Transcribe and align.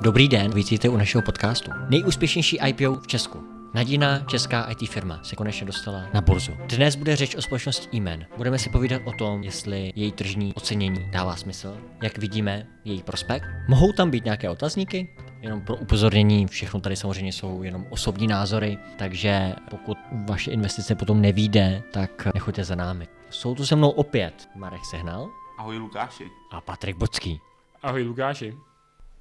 Dobrý 0.00 0.28
den, 0.28 0.50
vítejte 0.54 0.88
u 0.88 0.96
našeho 0.96 1.22
podcastu. 1.22 1.70
Nejúspěšnější 1.88 2.58
IPO 2.66 2.94
v 2.94 3.06
Česku. 3.06 3.44
Nadina, 3.74 4.18
česká 4.18 4.62
IT 4.62 4.90
firma, 4.90 5.20
se 5.22 5.36
konečně 5.36 5.66
dostala 5.66 6.04
na 6.14 6.20
burzu. 6.20 6.52
Dnes 6.66 6.96
bude 6.96 7.16
řeč 7.16 7.34
o 7.34 7.42
společnosti 7.42 7.98
e 7.98 8.26
Budeme 8.36 8.58
si 8.58 8.70
povídat 8.70 9.02
o 9.04 9.12
tom, 9.12 9.42
jestli 9.42 9.92
její 9.96 10.12
tržní 10.12 10.54
ocenění 10.54 11.10
dává 11.10 11.36
smysl, 11.36 11.76
jak 12.02 12.18
vidíme 12.18 12.66
její 12.84 13.02
prospekt. 13.02 13.44
Mohou 13.68 13.92
tam 13.92 14.10
být 14.10 14.24
nějaké 14.24 14.50
otazníky? 14.50 15.08
Jenom 15.40 15.60
pro 15.60 15.76
upozornění, 15.76 16.46
všechno 16.46 16.80
tady 16.80 16.96
samozřejmě 16.96 17.32
jsou 17.32 17.62
jenom 17.62 17.86
osobní 17.90 18.26
názory, 18.26 18.78
takže 18.98 19.54
pokud 19.70 19.98
vaše 20.28 20.50
investice 20.50 20.94
potom 20.94 21.20
nevíde, 21.20 21.82
tak 21.92 22.28
nechoďte 22.34 22.64
za 22.64 22.74
námi. 22.74 23.08
Jsou 23.30 23.54
tu 23.54 23.66
se 23.66 23.76
mnou 23.76 23.90
opět 23.90 24.48
Marek 24.56 24.84
Sehnal. 24.84 25.28
Ahoj 25.58 25.78
Lukáši. 25.78 26.24
A 26.50 26.60
Patrik 26.60 26.96
Bocký. 26.96 27.40
Ahoj 27.82 28.02
Lukáši. 28.02 28.67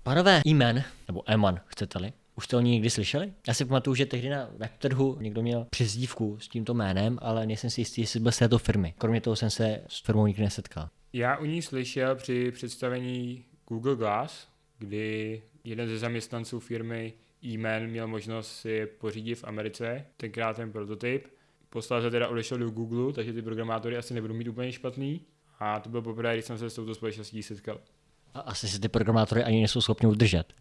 Panové 0.07 0.41
Eman, 0.47 0.84
nebo 1.07 1.23
Eman, 1.25 1.59
chcete-li, 1.66 2.13
už 2.35 2.45
jste 2.45 2.57
o 2.57 2.59
ní 2.59 2.71
někdy 2.71 2.89
slyšeli? 2.89 3.34
Já 3.47 3.53
si 3.53 3.66
pamatuju, 3.66 3.95
že 3.95 4.05
tehdy 4.05 4.30
na 4.30 4.49
webtrhu 4.57 5.17
někdo 5.20 5.41
měl 5.41 5.67
přezdívku 5.70 6.39
s 6.39 6.47
tímto 6.47 6.73
jménem, 6.73 7.20
ale 7.21 7.45
nejsem 7.45 7.70
si 7.70 7.81
jistý, 7.81 8.02
jestli 8.02 8.20
byl 8.20 8.31
z 8.31 8.38
této 8.38 8.57
firmy. 8.57 8.93
Kromě 8.97 9.21
toho 9.21 9.35
jsem 9.35 9.49
se 9.49 9.83
s 9.88 10.02
firmou 10.02 10.27
nikdy 10.27 10.43
nesetkal. 10.43 10.89
Já 11.13 11.38
o 11.38 11.45
ní 11.45 11.61
slyšel 11.61 12.16
při 12.16 12.52
představení 12.52 13.45
Google 13.67 13.95
Glass, 13.95 14.47
kdy 14.80 15.41
jeden 15.63 15.88
ze 15.88 15.97
zaměstnanců 15.97 16.59
firmy 16.59 17.13
e 17.44 17.88
měl 17.88 18.08
možnost 18.08 18.59
si 18.59 18.85
pořídit 18.85 19.35
v 19.35 19.44
Americe, 19.44 20.05
tenkrát 20.17 20.55
ten 20.55 20.71
prototyp. 20.71 21.27
Posléze 21.69 22.11
teda 22.11 22.27
odešel 22.27 22.58
do 22.58 22.69
Google, 22.69 23.13
takže 23.13 23.33
ty 23.33 23.41
programátory 23.41 23.97
asi 23.97 24.13
nebudou 24.13 24.33
mít 24.33 24.47
úplně 24.47 24.71
špatný. 24.71 25.22
A 25.59 25.80
to 25.80 25.89
bylo 25.89 26.02
poprvé, 26.02 26.33
když 26.33 26.45
jsem 26.45 26.58
se 26.58 26.69
s 26.69 26.75
touto 26.75 26.95
společností 26.95 27.44
setkal. 27.44 27.80
A 28.38 28.39
asi 28.39 28.67
si 28.67 28.80
ty 28.80 28.88
programátory 28.88 29.43
ani 29.43 29.57
nejsou 29.57 29.81
schopni 29.81 30.07
udržet. 30.07 30.53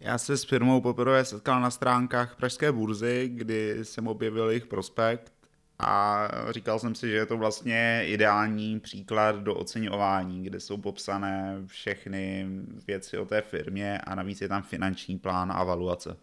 Já 0.00 0.18
se 0.18 0.36
s 0.36 0.44
firmou 0.44 0.80
poprvé 0.80 1.24
setkal 1.24 1.60
na 1.60 1.70
stránkách 1.70 2.36
Pražské 2.36 2.72
burzy, 2.72 3.30
kdy 3.34 3.84
jsem 3.84 4.08
objevil 4.08 4.48
jejich 4.48 4.66
prospekt 4.66 5.32
a 5.78 6.28
říkal 6.50 6.78
jsem 6.78 6.94
si, 6.94 7.08
že 7.08 7.16
je 7.16 7.26
to 7.26 7.36
vlastně 7.36 8.02
ideální 8.06 8.80
příklad 8.80 9.36
do 9.36 9.54
oceňování, 9.54 10.44
kde 10.44 10.60
jsou 10.60 10.76
popsané 10.76 11.56
všechny 11.66 12.46
věci 12.86 13.18
o 13.18 13.24
té 13.24 13.40
firmě 13.40 13.98
a 13.98 14.14
navíc 14.14 14.40
je 14.40 14.48
tam 14.48 14.62
finanční 14.62 15.18
plán 15.18 15.52
a 15.52 15.64
valuace. 15.64 16.16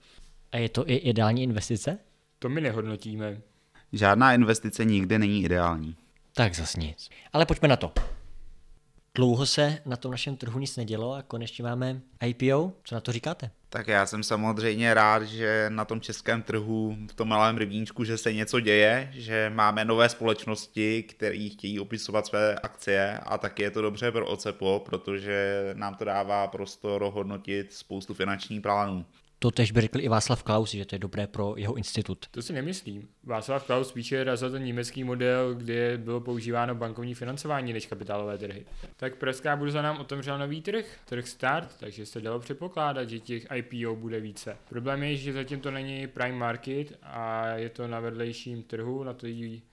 A 0.52 0.58
je 0.58 0.69
to 0.69 0.89
i 0.89 0.95
ideální 0.95 1.44
investice? 1.44 1.97
To 2.39 2.49
my 2.49 2.61
nehodnotíme. 2.61 3.42
Žádná 3.94 4.33
investice 4.33 4.86
nikdy 4.86 5.19
není 5.19 5.44
ideální. 5.44 5.95
Tak 6.33 6.55
zas 6.55 6.75
nic. 6.75 7.09
Ale 7.33 7.45
pojďme 7.45 7.67
na 7.67 7.75
to. 7.75 8.17
Dlouho 9.18 9.46
se 9.46 9.78
na 9.86 9.98
tom 9.98 10.12
našem 10.12 10.38
trhu 10.38 10.60
nic 10.60 10.78
nedělo 10.78 11.14
a 11.14 11.22
konečně 11.22 11.64
máme 11.64 12.02
IPO. 12.26 12.73
Co 12.84 12.96
na 12.96 13.02
to 13.02 13.12
říkáte? 13.12 13.52
Tak 13.70 13.88
já 13.88 14.06
jsem 14.06 14.23
samozřejmě 14.23 14.94
rád, 14.94 15.23
že 15.23 15.66
na 15.70 15.86
tom 15.86 16.02
českém 16.02 16.42
trhu, 16.42 16.98
v 17.10 17.14
tom 17.14 17.28
malém 17.28 17.58
rybníčku, 17.58 18.04
že 18.04 18.18
se 18.18 18.34
něco 18.34 18.60
děje, 18.60 19.12
že 19.14 19.52
máme 19.56 19.86
nové 19.86 20.10
společnosti, 20.10 21.04
které 21.04 21.50
chtějí 21.52 21.80
opisovat 21.80 22.26
své 22.26 22.56
akcie 22.56 23.20
a 23.26 23.38
taky 23.38 23.64
je 23.64 23.72
to 23.72 23.82
dobře 23.82 24.12
pro 24.12 24.28
OCEPO, 24.28 24.84
protože 24.86 25.70
nám 25.73 25.95
to 25.95 26.06
dává 26.06 26.48
prostor 26.48 27.12
hodnotit 27.14 27.73
spoustu 27.73 28.14
finančních 28.14 28.62
plánů. 28.62 29.06
To 29.39 29.52
tež 29.52 29.71
by 29.71 29.81
řekl 29.81 29.99
i 29.99 30.07
Václav 30.07 30.43
Klaus, 30.43 30.71
že 30.71 30.85
to 30.85 30.95
je 30.95 30.99
dobré 30.99 31.27
pro 31.27 31.53
jeho 31.57 31.75
institut. 31.75 32.25
To 32.31 32.41
si 32.41 32.53
nemyslím. 32.53 33.07
Václav 33.23 33.63
Klaus 33.66 33.89
spíše 33.89 34.23
razil 34.23 34.52
ten 34.52 34.63
německý 34.63 35.03
model, 35.03 35.55
kde 35.55 35.97
bylo 35.97 36.21
používáno 36.21 36.75
bankovní 36.75 37.16
financování 37.16 37.73
než 37.73 37.85
kapitálové 37.85 38.38
trhy. 38.38 38.65
Tak 38.95 39.15
Pražská 39.15 39.55
burza 39.55 39.81
nám 39.81 39.97
otevřela 39.97 40.38
nový 40.38 40.61
trh, 40.61 40.85
trh 41.05 41.27
start, 41.27 41.75
takže 41.80 42.05
se 42.05 42.21
dalo 42.21 42.39
předpokládat, 42.39 43.09
že 43.09 43.20
těch 43.20 43.47
IPO 43.55 43.95
bude 43.95 44.20
více. 44.20 44.58
Problém 44.70 45.03
je, 45.03 45.15
že 45.15 45.33
zatím 45.33 45.59
to 45.59 45.71
není 45.71 46.08
prime 46.08 46.37
market 46.37 46.99
a 47.03 47.47
je 47.47 47.70
to 47.70 47.87
na 47.87 47.99
vedlejším 47.99 48.64
trhu, 48.64 49.03
na, 49.03 49.14
to, 49.14 49.27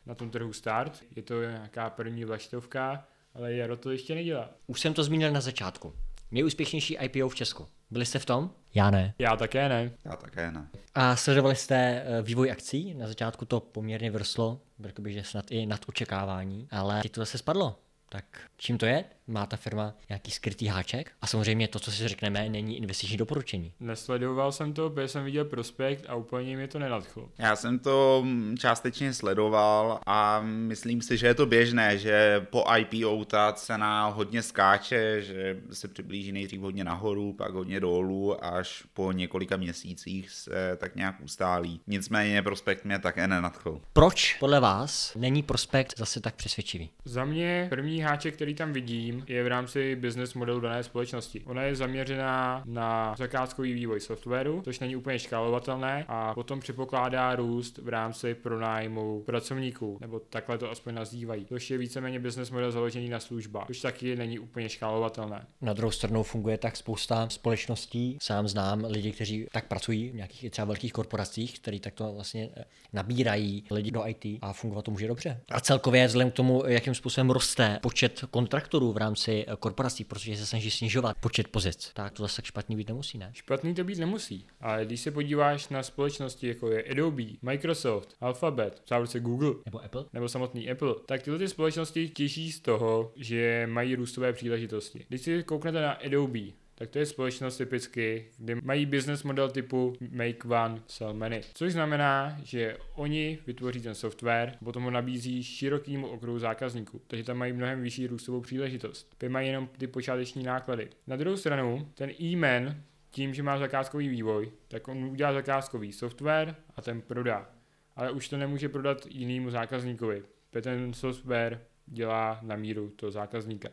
na 0.06 0.14
tom 0.14 0.30
trhu 0.30 0.53
start. 0.53 1.03
Je 1.16 1.22
to 1.22 1.42
nějaká 1.42 1.91
první 1.91 2.24
vlaštovka, 2.24 3.04
ale 3.34 3.54
Jaro 3.54 3.76
to 3.76 3.91
ještě 3.91 4.14
nedělá. 4.14 4.50
Už 4.66 4.80
jsem 4.80 4.94
to 4.94 5.04
zmínil 5.04 5.32
na 5.32 5.41
začátku. 5.41 5.92
Nejúspěšnější 6.30 6.97
IPO 7.00 7.28
v 7.28 7.34
Česku. 7.34 7.66
Byli 7.91 8.06
jste 8.06 8.19
v 8.19 8.25
tom? 8.27 8.50
Já 8.75 8.91
ne. 8.91 9.15
Já 9.19 9.37
také 9.37 9.69
ne. 9.69 9.91
Já 10.05 10.17
také 10.17 10.50
ne. 10.50 10.69
A 10.95 11.17
sledovali 11.17 11.56
jste 11.56 11.77
eh, 11.77 12.22
vývoj 12.22 12.50
akcí? 12.50 12.95
Na 12.95 13.06
začátku 13.06 13.45
to 13.45 13.61
poměrně 13.61 14.11
vrslo, 14.11 14.61
řekl 14.84 15.03
bych, 15.03 15.12
že 15.15 15.25
snad 15.25 15.50
i 15.50 15.67
nad 15.67 15.81
očekávání, 15.87 16.69
ale 16.71 17.03
teď 17.03 17.12
to 17.12 17.21
zase 17.21 17.39
spadlo. 17.39 17.78
Tak 18.09 18.25
čím 18.56 18.78
to 18.78 18.87
je? 18.87 19.05
Má 19.26 19.46
ta 19.46 19.56
firma 19.56 19.94
nějaký 20.08 20.30
skrytý 20.30 20.66
háček? 20.66 21.12
A 21.20 21.26
samozřejmě 21.26 21.68
to, 21.68 21.80
co 21.80 21.92
si 21.92 22.08
řekneme, 22.08 22.48
není 22.48 22.76
investiční 22.76 23.16
doporučení. 23.16 23.72
Nesledoval 23.80 24.52
jsem 24.52 24.72
to, 24.72 24.90
protože 24.90 25.08
jsem 25.08 25.24
viděl 25.24 25.44
prospekt 25.44 26.04
a 26.08 26.14
úplně 26.14 26.56
mi 26.56 26.68
to 26.68 26.78
nenadchlo. 26.78 27.28
Já 27.38 27.56
jsem 27.56 27.78
to 27.78 28.26
částečně 28.58 29.14
sledoval 29.14 30.00
a 30.06 30.40
myslím 30.44 31.02
si, 31.02 31.16
že 31.16 31.26
je 31.26 31.34
to 31.34 31.46
běžné, 31.46 31.98
že 31.98 32.46
po 32.50 32.64
IPO 32.76 33.24
ta 33.24 33.52
cena 33.52 34.06
hodně 34.06 34.42
skáče, 34.42 35.22
že 35.22 35.56
se 35.72 35.88
přiblíží 35.88 36.32
nejdřív 36.32 36.60
hodně 36.60 36.84
nahoru, 36.84 37.32
pak 37.32 37.52
hodně 37.52 37.80
dolů, 37.80 38.44
až 38.44 38.84
po 38.94 39.12
několika 39.12 39.56
měsících 39.56 40.30
se 40.30 40.76
tak 40.76 40.96
nějak 40.96 41.16
ustálí. 41.22 41.80
Nicméně 41.86 42.42
prospekt 42.42 42.84
mě 42.84 42.98
také 42.98 43.28
nenadchl. 43.28 43.80
Proč 43.92 44.36
podle 44.41 44.60
vás 44.60 45.14
není 45.16 45.42
prospekt 45.42 45.98
zase 45.98 46.20
tak 46.20 46.34
přesvědčivý? 46.34 46.91
Za 47.04 47.24
mě 47.24 47.66
první 47.70 48.00
háček, 48.00 48.34
který 48.34 48.54
tam 48.54 48.72
vidím, 48.72 49.13
je 49.26 49.44
v 49.44 49.47
rámci 49.47 49.97
business 49.97 50.34
modelu 50.34 50.60
dané 50.60 50.82
společnosti. 50.82 51.42
Ona 51.44 51.62
je 51.62 51.76
zaměřená 51.76 52.62
na 52.66 53.14
zakázkový 53.19 53.72
vývoj 53.72 54.00
softwaru, 54.00 54.62
což 54.64 54.80
není 54.80 54.97
úplně 54.97 55.19
škálovatelné 55.19 56.04
a 56.08 56.34
potom 56.34 56.60
předpokládá 56.60 57.36
růst 57.36 57.78
v 57.78 57.88
rámci 57.88 58.34
pronájmu 58.34 59.22
pracovníků, 59.26 59.98
nebo 60.00 60.20
takhle 60.20 60.58
to 60.58 60.70
aspoň 60.70 60.94
nazývají, 60.94 61.47
což 61.47 61.70
je 61.70 61.78
víceméně 61.78 62.20
business 62.20 62.50
model 62.50 62.72
založený 62.72 63.08
na 63.08 63.20
službách, 63.20 63.66
což 63.66 63.80
taky 63.80 64.16
není 64.16 64.38
úplně 64.38 64.69
škálovatelné. 64.69 65.47
Na 65.60 65.72
druhou 65.72 65.91
stranu 65.91 66.22
funguje 66.22 66.58
tak 66.58 66.76
spousta 66.76 67.28
společností, 67.28 68.19
sám 68.22 68.48
znám 68.48 68.84
lidi, 68.88 69.12
kteří 69.12 69.47
tak 69.53 69.69
pracují 69.69 70.10
v 70.10 70.14
nějakých 70.14 70.50
třeba 70.50 70.64
velkých 70.64 70.92
korporacích, 70.92 71.60
kteří 71.60 71.80
takto 71.80 72.12
vlastně 72.12 72.48
eh, 72.56 72.64
nabírají 72.92 73.64
lidi 73.70 73.91
do 73.91 74.08
IT 74.08 74.24
a 74.42 74.53
fungovat 74.53 74.84
to 74.84 74.91
může 74.91 75.08
dobře. 75.08 75.41
A 75.50 75.60
celkově 75.60 76.06
vzhledem 76.06 76.30
k 76.30 76.34
tomu, 76.34 76.62
jakým 76.66 76.94
způsobem 76.94 77.30
roste 77.30 77.78
počet 77.82 78.24
kontraktorů 78.30 78.92
v 78.92 78.97
rámci 79.04 79.44
eh, 79.48 79.56
korporací, 79.59 80.04
protože 80.04 80.37
se 80.37 80.47
snaží 80.47 80.70
snižovat 80.70 81.16
počet 81.20 81.48
pozic, 81.48 81.91
tak 81.94 82.12
to 82.12 82.22
zase 82.22 82.37
tak 82.37 82.44
špatný 82.44 82.76
být 82.76 82.88
nemusí, 82.88 83.19
ne? 83.19 83.31
Špatný 83.32 83.75
to 83.75 83.84
být 83.84 83.98
nemusí, 83.98 84.47
ale 84.60 84.84
když 84.84 85.00
se 85.00 85.10
podíváš 85.10 85.69
na 85.69 85.82
společnosti 85.82 86.48
jako 86.48 86.70
je 86.70 86.84
Adobe, 86.91 87.22
Microsoft, 87.42 88.16
Alphabet, 88.20 88.82
v 88.91 89.20
Google 89.20 89.54
nebo 89.65 89.84
Apple, 89.84 90.04
nebo 90.12 90.28
samotný 90.28 90.70
Apple, 90.70 90.94
tak 91.06 91.22
tyhle 91.22 91.38
ty 91.38 91.48
společnosti 91.48 92.09
těší 92.09 92.53
z 92.53 92.60
toho, 92.60 93.12
že 93.16 93.66
mají 93.70 93.94
růstové 93.94 94.32
příležitosti. 94.32 95.04
Když 95.09 95.21
si 95.21 95.42
kouknete 95.42 95.81
na 95.81 95.92
Adobe, 95.92 96.63
tak 96.74 96.90
to 96.90 96.98
je 96.98 97.06
společnost 97.06 97.56
typicky, 97.56 98.26
kde 98.38 98.54
mají 98.54 98.86
business 98.86 99.22
model 99.22 99.50
typu 99.50 99.92
make 100.10 100.48
one, 100.48 100.82
sell 100.86 101.14
many. 101.14 101.40
Což 101.54 101.72
znamená, 101.72 102.36
že 102.42 102.76
oni 102.94 103.38
vytvoří 103.46 103.80
ten 103.80 103.94
software, 103.94 104.56
potom 104.64 104.82
ho 104.82 104.90
nabízí 104.90 105.42
širokýmu 105.42 106.06
okruhu 106.06 106.38
zákazníků, 106.38 107.00
takže 107.06 107.24
tam 107.24 107.36
mají 107.36 107.52
mnohem 107.52 107.82
vyšší 107.82 108.06
růstovou 108.06 108.40
příležitost. 108.40 109.14
Ty 109.18 109.28
mají 109.28 109.48
jenom 109.48 109.68
ty 109.78 109.86
počáteční 109.86 110.42
náklady. 110.42 110.88
Na 111.06 111.16
druhou 111.16 111.36
stranu, 111.36 111.88
ten 111.94 112.10
e-man, 112.20 112.76
tím, 113.10 113.34
že 113.34 113.42
má 113.42 113.58
zakázkový 113.58 114.08
vývoj, 114.08 114.52
tak 114.68 114.88
on 114.88 115.04
udělá 115.04 115.32
zakázkový 115.32 115.92
software 115.92 116.56
a 116.76 116.82
ten 116.82 117.02
prodá. 117.02 117.50
Ale 117.96 118.10
už 118.10 118.28
to 118.28 118.36
nemůže 118.36 118.68
prodat 118.68 119.06
jinému 119.10 119.50
zákazníkovi, 119.50 120.22
protože 120.50 120.62
ten 120.62 120.92
software 120.92 121.60
dělá 121.86 122.38
na 122.42 122.56
míru 122.56 122.91
toho 122.91 123.12
zákazníka. 123.12 123.68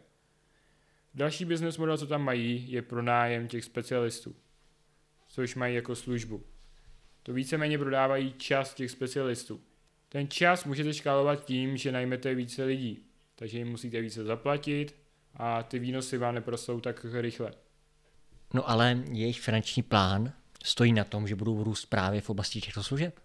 Další 1.13 1.45
business 1.45 1.77
model, 1.77 1.97
co 1.97 2.07
tam 2.07 2.23
mají, 2.23 2.71
je 2.71 2.81
pronájem 2.81 3.47
těch 3.47 3.63
specialistů, 3.63 4.35
což 5.27 5.55
mají 5.55 5.75
jako 5.75 5.95
službu. 5.95 6.43
To 7.23 7.33
víceméně 7.33 7.77
prodávají 7.77 8.33
čas 8.33 8.73
těch 8.73 8.91
specialistů. 8.91 9.61
Ten 10.09 10.27
čas 10.27 10.65
můžete 10.65 10.93
škálovat 10.93 11.45
tím, 11.45 11.77
že 11.77 11.91
najmete 11.91 12.35
více 12.35 12.63
lidí, 12.63 13.05
takže 13.35 13.57
jim 13.57 13.69
musíte 13.69 14.01
více 14.01 14.23
zaplatit 14.23 14.95
a 15.33 15.63
ty 15.63 15.79
výnosy 15.79 16.17
vám 16.17 16.35
neprostou 16.35 16.79
tak 16.79 17.05
rychle. 17.11 17.53
No 18.53 18.69
ale 18.69 19.03
jejich 19.11 19.41
finanční 19.41 19.83
plán 19.83 20.33
stojí 20.63 20.93
na 20.93 21.03
tom, 21.03 21.27
že 21.27 21.35
budou 21.35 21.63
růst 21.63 21.85
právě 21.85 22.21
v 22.21 22.29
oblasti 22.29 22.61
těchto 22.61 22.83
služeb? 22.83 23.19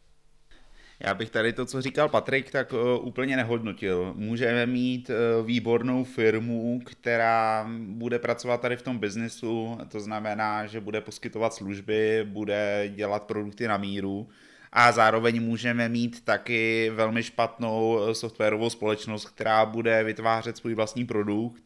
Já 1.01 1.15
bych 1.15 1.31
tady 1.31 1.53
to, 1.53 1.67
co 1.67 1.83
říkal 1.83 2.09
Patrik, 2.09 2.51
tak 2.51 2.73
uh, 2.73 3.07
úplně 3.07 3.37
nehodnotil. 3.37 4.15
Můžeme 4.17 4.67
mít 4.67 5.11
uh, 5.11 5.47
výbornou 5.47 6.05
firmu, 6.05 6.81
která 6.85 7.67
bude 7.79 8.19
pracovat 8.19 8.61
tady 8.61 8.77
v 8.77 8.83
tom 8.83 8.99
biznesu, 8.99 9.79
to 9.89 10.01
znamená, 10.01 10.67
že 10.67 10.81
bude 10.81 11.01
poskytovat 11.01 11.55
služby, 11.55 12.27
bude 12.29 12.89
dělat 12.95 13.25
produkty 13.25 13.69
na 13.69 13.77
míru 13.77 14.29
a 14.73 14.93
zároveň 14.93 15.43
můžeme 15.43 15.89
mít 15.89 16.25
taky 16.25 16.91
velmi 16.95 17.23
špatnou 17.23 18.15
softwarovou 18.15 18.71
společnost, 18.71 19.25
která 19.29 19.67
bude 19.67 20.05
vytvářet 20.05 20.57
svůj 20.57 20.75
vlastní 20.75 21.05
produkt, 21.07 21.63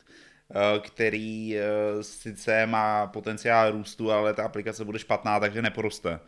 který 0.81 1.57
sice 2.01 2.67
má 2.67 3.07
potenciál 3.07 3.73
růstu, 3.73 4.13
ale 4.13 4.35
ta 4.35 4.45
aplikace 4.45 4.85
bude 4.85 4.99
špatná, 4.99 5.41
takže 5.41 5.63
neporoste. 5.63 6.21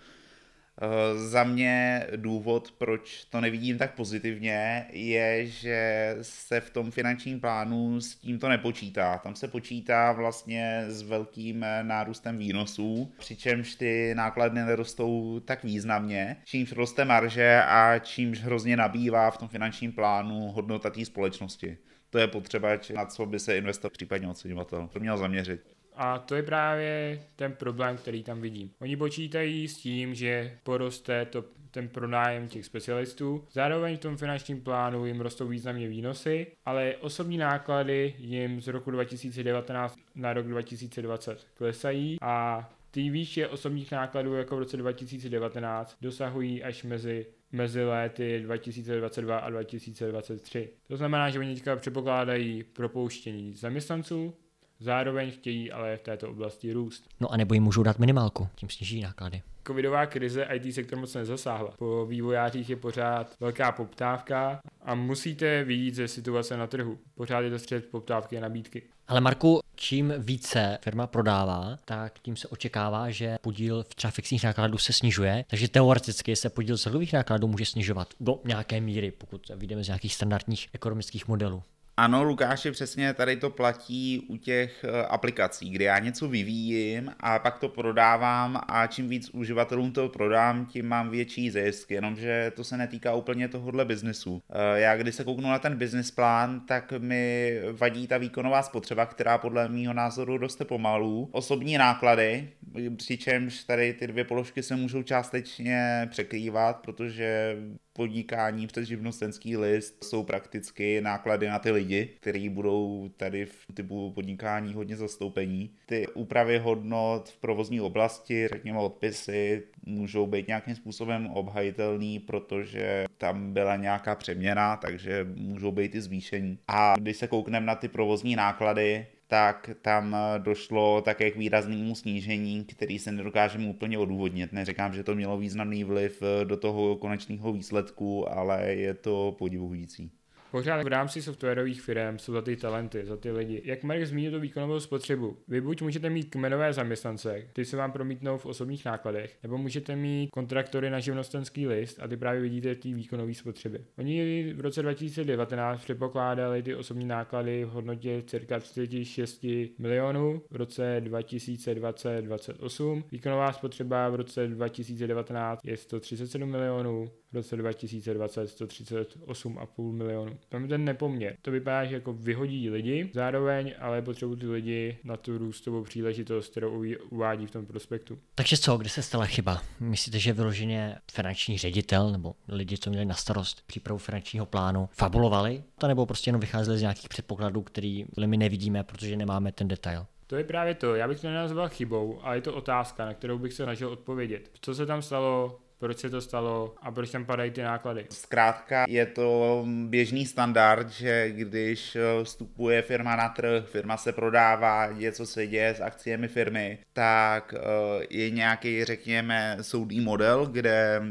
Eh, 0.81 1.19
za 1.19 1.45
mě 1.45 2.07
důvod, 2.17 2.75
proč 2.79 3.25
to 3.25 3.41
nevidím 3.41 3.79
tak 3.79 3.95
pozitivně, 3.95 4.87
je, 4.91 5.47
že 5.47 6.17
se 6.23 6.61
v 6.61 6.71
tom 6.71 6.91
finančním 6.91 7.41
plánu 7.41 8.01
s 8.01 8.17
tímto 8.17 8.49
nepočítá. 8.49 9.19
Tam 9.19 9.35
se 9.35 9.49
počítá 9.49 10.13
vlastně 10.13 10.85
s 10.89 11.03
velkým 11.03 11.67
nárůstem 11.83 12.39
výnosů, 12.39 13.13
přičemž 13.19 13.75
ty 13.75 14.15
náklady 14.15 14.55
nerostou 14.55 15.41
tak 15.41 15.65
významně, 15.65 16.37
čímž 16.45 16.73
roste 16.73 17.05
marže 17.05 17.63
a 17.67 17.99
čímž 17.99 18.41
hrozně 18.41 18.77
nabývá 18.77 19.31
v 19.31 19.39
tom 19.39 19.49
finančním 19.49 19.93
plánu 19.93 20.41
hodnota 20.41 20.91
té 20.91 21.05
společnosti. 21.05 21.79
To 22.11 22.19
je 22.19 22.29
potřeba, 22.29 22.69
na 22.95 23.07
co 23.07 23.27
by 23.27 23.39
se 23.39 23.57
investor, 23.57 23.91
případně 23.91 24.29
oceňovatel, 24.29 24.89
to 24.93 25.01
měl 25.01 25.19
zaměřit. 25.19 25.72
A 25.95 26.19
to 26.19 26.35
je 26.35 26.43
právě 26.43 27.23
ten 27.37 27.53
problém, 27.53 27.97
který 27.97 28.23
tam 28.23 28.41
vidím. 28.41 28.71
Oni 28.81 28.97
počítají 28.97 29.69
s 29.69 29.77
tím, 29.77 30.15
že 30.15 30.59
poroste 30.63 31.25
to, 31.25 31.45
ten 31.71 31.89
pronájem 31.89 32.49
těch 32.49 32.65
specialistů, 32.65 33.45
zároveň 33.53 33.97
v 33.97 34.01
tom 34.01 34.17
finančním 34.17 34.61
plánu 34.61 35.07
jim 35.07 35.21
rostou 35.21 35.49
významně 35.49 35.89
výnosy, 35.89 36.47
ale 36.65 36.97
osobní 37.01 37.39
náklady 37.39 38.15
jim 38.19 38.61
z 38.61 38.69
roku 38.69 38.91
2019 38.91 39.99
na 40.15 40.33
rok 40.33 40.47
2020 40.47 41.47
klesají 41.55 42.19
a 42.21 42.69
ty 42.91 43.11
výše 43.11 43.49
osobních 43.49 43.93
nákladů 43.93 44.35
jako 44.35 44.57
v 44.57 44.59
roce 44.59 44.77
2019 44.77 45.97
dosahují 46.01 46.63
až 46.63 46.83
mezi 46.85 47.27
mezi 47.53 47.85
léty 47.85 48.41
2022 48.43 49.39
a 49.39 49.51
2023. 49.51 50.69
To 50.89 50.97
znamená, 50.97 51.31
že 51.31 51.39
oni 51.39 51.55
teďka 51.55 51.77
předpokládají 51.77 52.63
propouštění 52.63 53.55
zaměstnanců, 53.55 54.35
Zároveň 54.83 55.31
chtějí 55.31 55.73
ale 55.73 55.97
v 55.97 56.03
této 56.03 56.31
oblasti 56.31 56.73
růst. 56.73 57.09
No 57.21 57.33
a 57.33 57.37
nebo 57.37 57.55
jim 57.55 57.63
můžou 57.63 57.83
dát 57.83 57.99
minimálku, 57.99 58.49
tím 58.55 58.69
sníží 58.69 59.01
náklady. 59.01 59.43
Covidová 59.67 60.07
krize 60.07 60.47
IT 60.55 60.75
sektor 60.75 60.99
moc 60.99 61.15
nezasáhla. 61.15 61.75
Po 61.79 62.07
vývojářích 62.07 62.71
je 62.71 62.77
pořád 62.77 63.35
velká 63.41 63.73
poptávka 63.73 64.61
a 64.83 64.95
musíte 64.95 65.65
vyjít 65.65 65.95
ze 65.95 66.09
situace 66.09 66.57
na 66.57 66.67
trhu. 66.67 66.99
Pořád 67.15 67.41
je 67.41 67.51
to 67.51 67.59
střed 67.59 67.91
poptávky 67.91 68.39
a 68.39 68.41
nabídky. 68.41 68.83
Ale 69.09 69.21
Marku, 69.21 69.61
čím 69.75 70.15
více 70.19 70.79
firma 70.83 71.07
prodává, 71.07 71.79
tak 71.85 72.19
tím 72.19 72.37
se 72.37 72.49
očekává, 72.49 73.11
že 73.11 73.37
podíl 73.41 73.83
v 73.83 73.95
třeba 73.95 74.11
fixních 74.11 74.45
nákladů 74.45 74.79
se 74.79 74.93
snižuje, 74.93 75.45
takže 75.51 75.69
teoreticky 75.69 76.37
se 76.37 76.51
podíl 76.51 76.79
celových 76.79 77.13
nákladů 77.13 77.49
může 77.49 77.65
snižovat 77.65 78.09
do 78.21 78.41
nějaké 78.45 78.81
míry, 78.81 79.11
pokud 79.11 79.51
vyjdeme 79.57 79.85
z 79.85 79.89
nějakých 79.89 80.15
standardních 80.15 80.69
ekonomických 80.73 81.29
modelů. 81.29 81.63
Ano, 81.97 82.25
Lukáši, 82.25 82.71
přesně 82.71 83.15
tady 83.15 83.37
to 83.37 83.51
platí 83.51 84.27
u 84.29 84.37
těch 84.37 84.85
eh, 84.85 85.07
aplikací, 85.07 85.71
kdy 85.71 85.85
já 85.85 85.99
něco 85.99 86.29
vyvíjím 86.29 87.13
a 87.21 87.39
pak 87.39 87.59
to 87.59 87.69
prodávám 87.69 88.61
a 88.69 88.87
čím 88.87 89.09
víc 89.09 89.31
uživatelům 89.31 89.93
to 89.93 90.09
prodám, 90.09 90.67
tím 90.67 90.89
mám 90.89 91.11
větší 91.11 91.51
zisk, 91.51 91.91
jenomže 91.91 92.53
to 92.57 92.65
se 92.65 92.77
netýká 92.77 93.15
úplně 93.15 93.49
tohohle 93.49 93.85
biznesu. 93.85 94.43
Eh, 94.51 94.81
já 94.81 94.97
když 94.97 95.15
se 95.15 95.25
kouknu 95.25 95.49
na 95.49 95.59
ten 95.59 95.77
business 95.77 96.11
plán, 96.11 96.61
tak 96.61 96.93
mi 96.99 97.55
vadí 97.73 98.07
ta 98.07 98.19
výkonová 98.19 98.63
spotřeba, 98.63 99.07
která 99.07 99.39
podle 99.39 99.69
mého 99.69 99.95
názoru 99.95 100.37
roste 100.37 100.65
pomalu. 100.65 101.29
Osobní 101.33 101.79
náklady, 101.79 102.49
přičemž 102.97 103.65
tady 103.65 103.93
ty 103.95 104.07
dvě 104.07 104.25
položky 104.25 104.63
se 104.63 104.77
můžou 104.77 105.03
částečně 105.03 106.09
překrývat, 106.11 106.77
protože 106.77 107.57
podnikání 107.93 108.67
přes 108.67 108.89
živnostenský 108.89 109.57
list 109.57 110.05
jsou 110.05 110.23
prakticky 110.23 111.01
náklady 111.01 111.49
na 111.49 111.59
ty 111.59 111.71
lidi, 111.71 112.11
kteří 112.21 112.49
budou 112.49 113.11
tady 113.17 113.47
v 113.47 113.67
typu 113.75 114.13
podnikání 114.15 114.75
hodně 114.75 114.97
zastoupení. 114.97 115.71
Ty 115.87 116.07
úpravy 116.15 116.59
hodnot 116.59 117.29
v 117.29 117.41
provozní 117.41 117.81
oblasti, 117.81 118.49
řekněme 118.49 118.79
odpisy, 118.79 119.63
můžou 119.87 120.27
být 120.27 120.49
nějakým 120.49 120.75
způsobem 120.75 121.27
obhajitelný, 121.27 122.19
protože 122.19 123.05
tam 123.19 123.53
byla 123.53 123.77
nějaká 123.77 124.15
přeměna, 124.15 124.77
takže 124.77 125.27
můžou 125.35 125.73
být 125.73 125.95
i 125.95 126.01
zvýšení. 126.01 126.59
A 126.69 126.95
když 126.99 127.17
se 127.17 127.27
koukneme 127.27 127.67
na 127.67 127.75
ty 127.75 127.89
provozní 127.89 128.37
náklady, 128.37 129.07
tak 129.33 129.71
tam 129.83 130.17
došlo 130.39 131.01
také 131.01 131.31
k 131.31 131.37
výraznému 131.37 131.95
snížení, 131.95 132.65
který 132.65 132.99
se 132.99 133.13
nedokážeme 133.13 133.67
úplně 133.67 133.99
odůvodnit. 133.99 134.53
Neříkám, 134.53 134.93
že 134.93 135.05
to 135.05 135.15
mělo 135.15 135.39
významný 135.39 135.85
vliv 135.85 136.23
do 136.45 136.57
toho 136.57 136.97
konečného 136.97 137.53
výsledku, 137.53 138.33
ale 138.33 138.75
je 138.75 138.95
to 138.95 139.37
podivující. 139.39 140.22
Pořád 140.53 140.83
v 140.83 140.87
rámci 140.87 141.23
softwarových 141.23 141.83
firm 141.83 142.19
jsou 142.19 142.33
za 142.33 142.43
ty 142.43 142.57
talenty, 142.57 143.05
za 143.05 143.17
ty 143.17 143.31
lidi. 143.31 143.63
Jak 143.65 143.83
Marek 143.83 144.07
zmínil 144.07 144.33
tu 144.33 144.41
výkonovou 144.41 144.81
spotřebu, 144.81 145.37
vy 145.49 145.61
buď 145.61 145.83
můžete 145.83 146.11
mít 146.11 146.31
kmenové 146.31 146.73
zaměstnance, 146.73 147.49
ty 147.53 147.65
se 147.65 147.77
vám 147.77 147.93
promítnou 147.93 148.39
v 148.39 148.47
osobních 148.47 148.85
nákladech, 148.85 149.37
nebo 149.43 149.59
můžete 149.59 149.97
mít 149.97 150.31
kontraktory 150.31 150.91
na 150.91 151.01
živnostenský 151.01 151.67
list 151.67 152.01
a 152.03 152.09
ty 152.09 152.17
právě 152.17 152.41
vidíte 152.41 152.75
ty 152.75 152.95
výkonové 152.95 153.35
spotřeby. 153.35 153.85
Oni 153.99 154.53
v 154.53 154.61
roce 154.61 154.83
2019 154.83 155.81
předpokládali 155.81 156.63
ty 156.63 156.75
osobní 156.75 157.05
náklady 157.05 157.65
v 157.65 157.69
hodnotě 157.69 158.23
cirka 158.27 158.61
36 158.61 159.45
milionů, 159.79 160.43
v 160.51 160.57
roce 160.57 160.97
2020 161.01 162.23
28. 162.23 163.05
Výkonová 163.13 163.53
spotřeba 163.53 164.09
v 164.09 164.15
roce 164.15 164.49
2019 164.49 165.61
je 165.65 165.77
137 165.77 166.51
milionů, 166.51 167.11
v 167.33 167.35
roce 167.35 167.57
2020 167.57 168.45
138,5 168.45 169.93
milionů. 169.93 170.39
Tam 170.49 170.69
ten 170.69 170.85
nepoměr. 170.85 171.37
To 171.43 171.51
vypadá, 171.51 171.85
že 171.85 171.95
jako 171.95 172.13
vyhodí 172.13 172.71
lidi, 172.71 173.11
zároveň 173.15 173.75
ale 173.79 174.03
potřebují 174.03 174.39
ty 174.39 174.47
lidi 174.47 174.99
na 175.05 175.17
tu 175.17 175.39
růstovou 175.39 175.83
příležitost, 175.83 176.51
kterou 176.51 176.85
uvádí 177.11 177.47
v 177.47 177.51
tom 177.51 177.67
prospektu. 177.67 178.19
Takže 178.35 178.57
co, 178.57 178.77
kde 178.77 178.89
se 178.89 179.03
stala 179.03 179.27
chyba? 179.27 179.63
Myslíte, 179.81 180.19
že 180.19 180.33
vyloženě 180.33 180.99
finanční 181.13 181.59
ředitel 181.59 182.13
nebo 182.13 182.35
lidi, 182.49 182.79
co 182.79 182.91
měli 182.91 183.05
na 183.05 183.15
starost 183.15 183.63
přípravu 183.67 183.99
finančního 183.99 184.47
plánu, 184.47 184.89
fabulovali? 184.93 185.63
To 185.79 185.89
nebo 185.89 186.07
prostě 186.07 186.29
jenom 186.29 186.41
vycházeli 186.41 186.79
z 186.79 186.81
nějakých 186.81 187.09
předpokladů, 187.09 187.63
který 187.63 188.05
my 188.27 188.37
nevidíme, 188.37 188.85
protože 188.85 189.17
nemáme 189.17 189.53
ten 189.53 189.69
detail? 189.69 190.07
To 190.27 190.37
je 190.37 190.45
právě 190.45 190.75
to. 190.75 190.95
Já 190.95 191.09
bych 191.09 191.21
to 191.21 191.27
nenazval 191.27 191.69
chybou, 191.69 192.19
ale 192.23 192.37
je 192.37 192.43
to 192.43 192.55
otázka, 192.55 193.07
na 193.07 193.15
kterou 193.15 193.39
bych 193.39 193.53
se 193.53 193.65
snažil 193.65 193.89
odpovědět. 193.89 194.51
Co 194.61 194.75
se 194.75 194.87
tam 194.87 195.03
stalo, 195.03 195.59
proč 195.83 195.99
se 195.99 196.11
to 196.11 196.21
stalo 196.21 196.75
a 196.83 196.91
proč 196.91 197.11
tam 197.11 197.25
padají 197.25 197.51
ty 197.51 197.63
náklady. 197.63 198.07
Zkrátka 198.11 198.85
je 198.89 199.07
to 199.07 199.65
běžný 199.89 200.27
standard, 200.27 200.91
že 200.91 201.31
když 201.31 201.97
eh, 201.97 202.25
vstupuje 202.25 202.83
firma 202.83 203.17
na 203.17 203.29
trh, 203.29 203.65
firma 203.67 203.97
se 203.97 204.13
prodává, 204.13 204.93
něco 204.93 205.27
se 205.27 205.47
děje 205.47 205.75
s 205.75 205.81
akciemi 205.81 206.29
firmy, 206.29 206.79
tak 206.93 207.55
eh, 207.57 208.07
je 208.11 208.31
nějaký, 208.31 208.85
řekněme, 208.85 209.57
soudný 209.61 210.01
model, 210.01 210.47
kde 210.47 211.03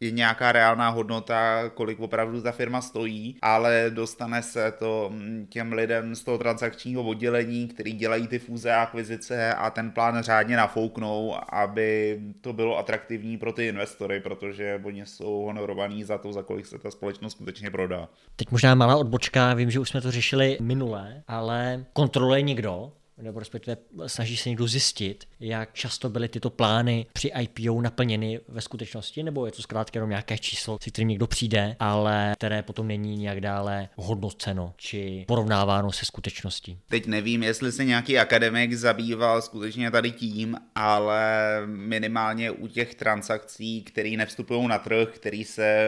je 0.00 0.10
nějaká 0.10 0.52
reálná 0.52 0.88
hodnota, 0.88 1.68
kolik 1.74 2.00
opravdu 2.00 2.42
ta 2.42 2.52
firma 2.52 2.80
stojí, 2.80 3.36
ale 3.42 3.86
dostane 3.88 4.42
se 4.42 4.72
to 4.72 5.10
mm, 5.12 5.46
těm 5.48 5.72
lidem 5.72 6.14
z 6.14 6.24
toho 6.24 6.38
transakčního 6.38 7.02
oddělení, 7.02 7.68
který 7.68 7.92
dělají 7.92 8.28
ty 8.28 8.38
fúze 8.38 8.72
a 8.72 8.82
akvizice 8.82 9.54
a 9.54 9.70
ten 9.70 9.90
plán 9.90 10.22
řádně 10.22 10.56
nafouknou, 10.56 11.36
aby 11.48 12.20
to 12.40 12.52
bylo 12.52 12.78
atraktivní 12.78 13.38
pro 13.38 13.52
ty 13.52 13.66
investory 13.66 14.19
protože 14.20 14.80
oni 14.84 15.06
jsou 15.06 15.42
honorovaní 15.42 16.04
za 16.04 16.18
to, 16.18 16.32
za 16.32 16.42
kolik 16.42 16.66
se 16.66 16.78
ta 16.78 16.90
společnost 16.90 17.32
skutečně 17.32 17.70
prodá. 17.70 18.08
Teď 18.36 18.50
možná 18.50 18.74
malá 18.74 18.96
odbočka, 18.96 19.54
vím, 19.54 19.70
že 19.70 19.80
už 19.80 19.88
jsme 19.88 20.00
to 20.00 20.10
řešili 20.10 20.58
minule, 20.60 21.22
ale 21.28 21.84
kontroluje 21.92 22.42
někdo, 22.42 22.92
nebo 23.22 23.38
respektive 23.38 23.76
snaží 24.06 24.36
se 24.36 24.48
někdo 24.48 24.66
zjistit, 24.66 25.24
jak 25.40 25.74
často 25.74 26.08
byly 26.08 26.28
tyto 26.28 26.50
plány 26.50 27.06
při 27.12 27.32
IPO 27.40 27.80
naplněny 27.80 28.40
ve 28.48 28.60
skutečnosti, 28.60 29.22
nebo 29.22 29.46
je 29.46 29.52
to 29.52 29.62
zkrátka 29.62 29.96
jenom 29.96 30.10
nějaké 30.10 30.38
číslo, 30.38 30.78
si 30.82 30.90
kterým 30.90 31.08
někdo 31.08 31.26
přijde, 31.26 31.76
ale 31.78 32.32
které 32.36 32.62
potom 32.62 32.88
není 32.88 33.16
nějak 33.16 33.40
dále 33.40 33.88
hodnoceno 33.96 34.74
či 34.76 35.24
porovnáváno 35.28 35.92
se 35.92 36.06
skutečností. 36.06 36.78
Teď 36.88 37.06
nevím, 37.06 37.42
jestli 37.42 37.72
se 37.72 37.84
nějaký 37.84 38.18
akademik 38.18 38.72
zabýval 38.72 39.42
skutečně 39.42 39.90
tady 39.90 40.10
tím, 40.10 40.56
ale 40.74 41.22
minimálně 41.66 42.50
u 42.50 42.66
těch 42.66 42.94
transakcí, 42.94 43.82
které 43.82 44.10
nevstupují 44.10 44.68
na 44.68 44.78
trh, 44.78 45.08
který 45.08 45.44
se, 45.44 45.86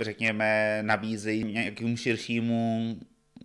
řekněme, 0.00 0.78
nabízejí 0.82 1.44
nějakému 1.44 1.96
širšímu 1.96 2.96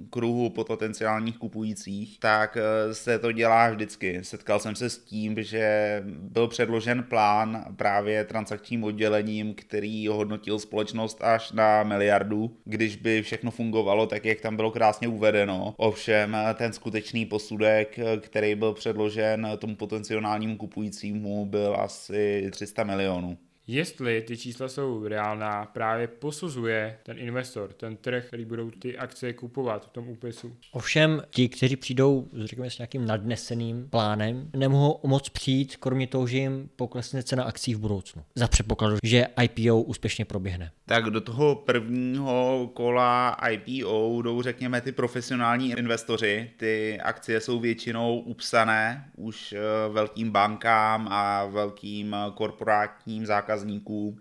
kruhu 0.09 0.49
potenciálních 0.49 1.37
kupujících, 1.37 2.19
tak 2.19 2.57
eh, 2.57 2.93
se 2.93 3.19
to 3.19 3.31
dělá 3.31 3.69
vždycky. 3.69 4.23
Setkal 4.23 4.59
jsem 4.59 4.75
se 4.75 4.89
s 4.89 4.97
tím, 4.97 5.43
že 5.43 6.03
byl 6.05 6.47
předložen 6.47 7.03
plán 7.03 7.65
právě 7.75 8.23
transakčním 8.25 8.83
oddělením, 8.83 9.53
který 9.53 10.07
hodnotil 10.07 10.59
společnost 10.59 11.17
až 11.21 11.51
na 11.51 11.83
miliardu, 11.83 12.57
když 12.65 12.95
by 12.95 13.21
všechno 13.21 13.51
fungovalo 13.51 14.07
tak, 14.07 14.25
jak 14.25 14.41
tam 14.41 14.55
bylo 14.55 14.71
krásně 14.71 15.07
uvedeno. 15.07 15.73
Ovšem 15.77 16.37
ten 16.53 16.73
skutečný 16.73 17.25
posudek, 17.25 17.99
který 18.19 18.55
byl 18.55 18.73
předložen 18.73 19.47
tomu 19.57 19.75
potenciálnímu 19.75 20.57
kupujícímu, 20.57 21.45
byl 21.45 21.75
asi 21.79 22.47
300 22.51 22.83
milionů. 22.83 23.37
Jestli 23.67 24.21
ty 24.21 24.37
čísla 24.37 24.67
jsou 24.67 25.07
reálná, 25.07 25.65
právě 25.65 26.07
posuzuje 26.07 26.97
ten 27.03 27.19
investor, 27.19 27.73
ten 27.73 27.97
trh, 27.97 28.25
který 28.27 28.45
budou 28.45 28.71
ty 28.71 28.97
akcie 28.97 29.33
kupovat 29.33 29.85
v 29.85 29.89
tom 29.89 30.09
úpisu. 30.09 30.55
Ovšem, 30.71 31.21
ti, 31.29 31.49
kteří 31.49 31.75
přijdou, 31.75 32.27
řekněme, 32.33 32.69
s 32.69 32.77
nějakým 32.77 33.05
nadneseným 33.05 33.89
plánem, 33.89 34.49
nemohou 34.55 34.99
moc 35.03 35.29
přijít, 35.29 35.75
kromě 35.75 36.07
toho, 36.07 36.27
že 36.27 36.37
jim 36.37 36.69
poklesne 36.75 37.23
cena 37.23 37.43
akcí 37.43 37.75
v 37.75 37.79
budoucnu. 37.79 38.23
Za 38.35 38.47
předpokladu, 38.47 38.97
že 39.03 39.27
IPO 39.43 39.81
úspěšně 39.81 40.25
proběhne. 40.25 40.71
Tak 40.85 41.05
do 41.05 41.21
toho 41.21 41.55
prvního 41.55 42.69
kola 42.73 43.37
IPO 43.49 44.21
jdou, 44.21 44.41
řekněme, 44.41 44.81
ty 44.81 44.91
profesionální 44.91 45.71
investoři. 45.71 46.51
Ty 46.57 46.99
akcie 47.03 47.41
jsou 47.41 47.59
většinou 47.59 48.19
upsané 48.19 49.09
už 49.15 49.53
eh, 49.53 49.59
velkým 49.89 50.31
bankám 50.31 51.07
a 51.11 51.45
velkým 51.45 52.15
korporátním 52.33 53.25
zákazníkům, 53.25 53.54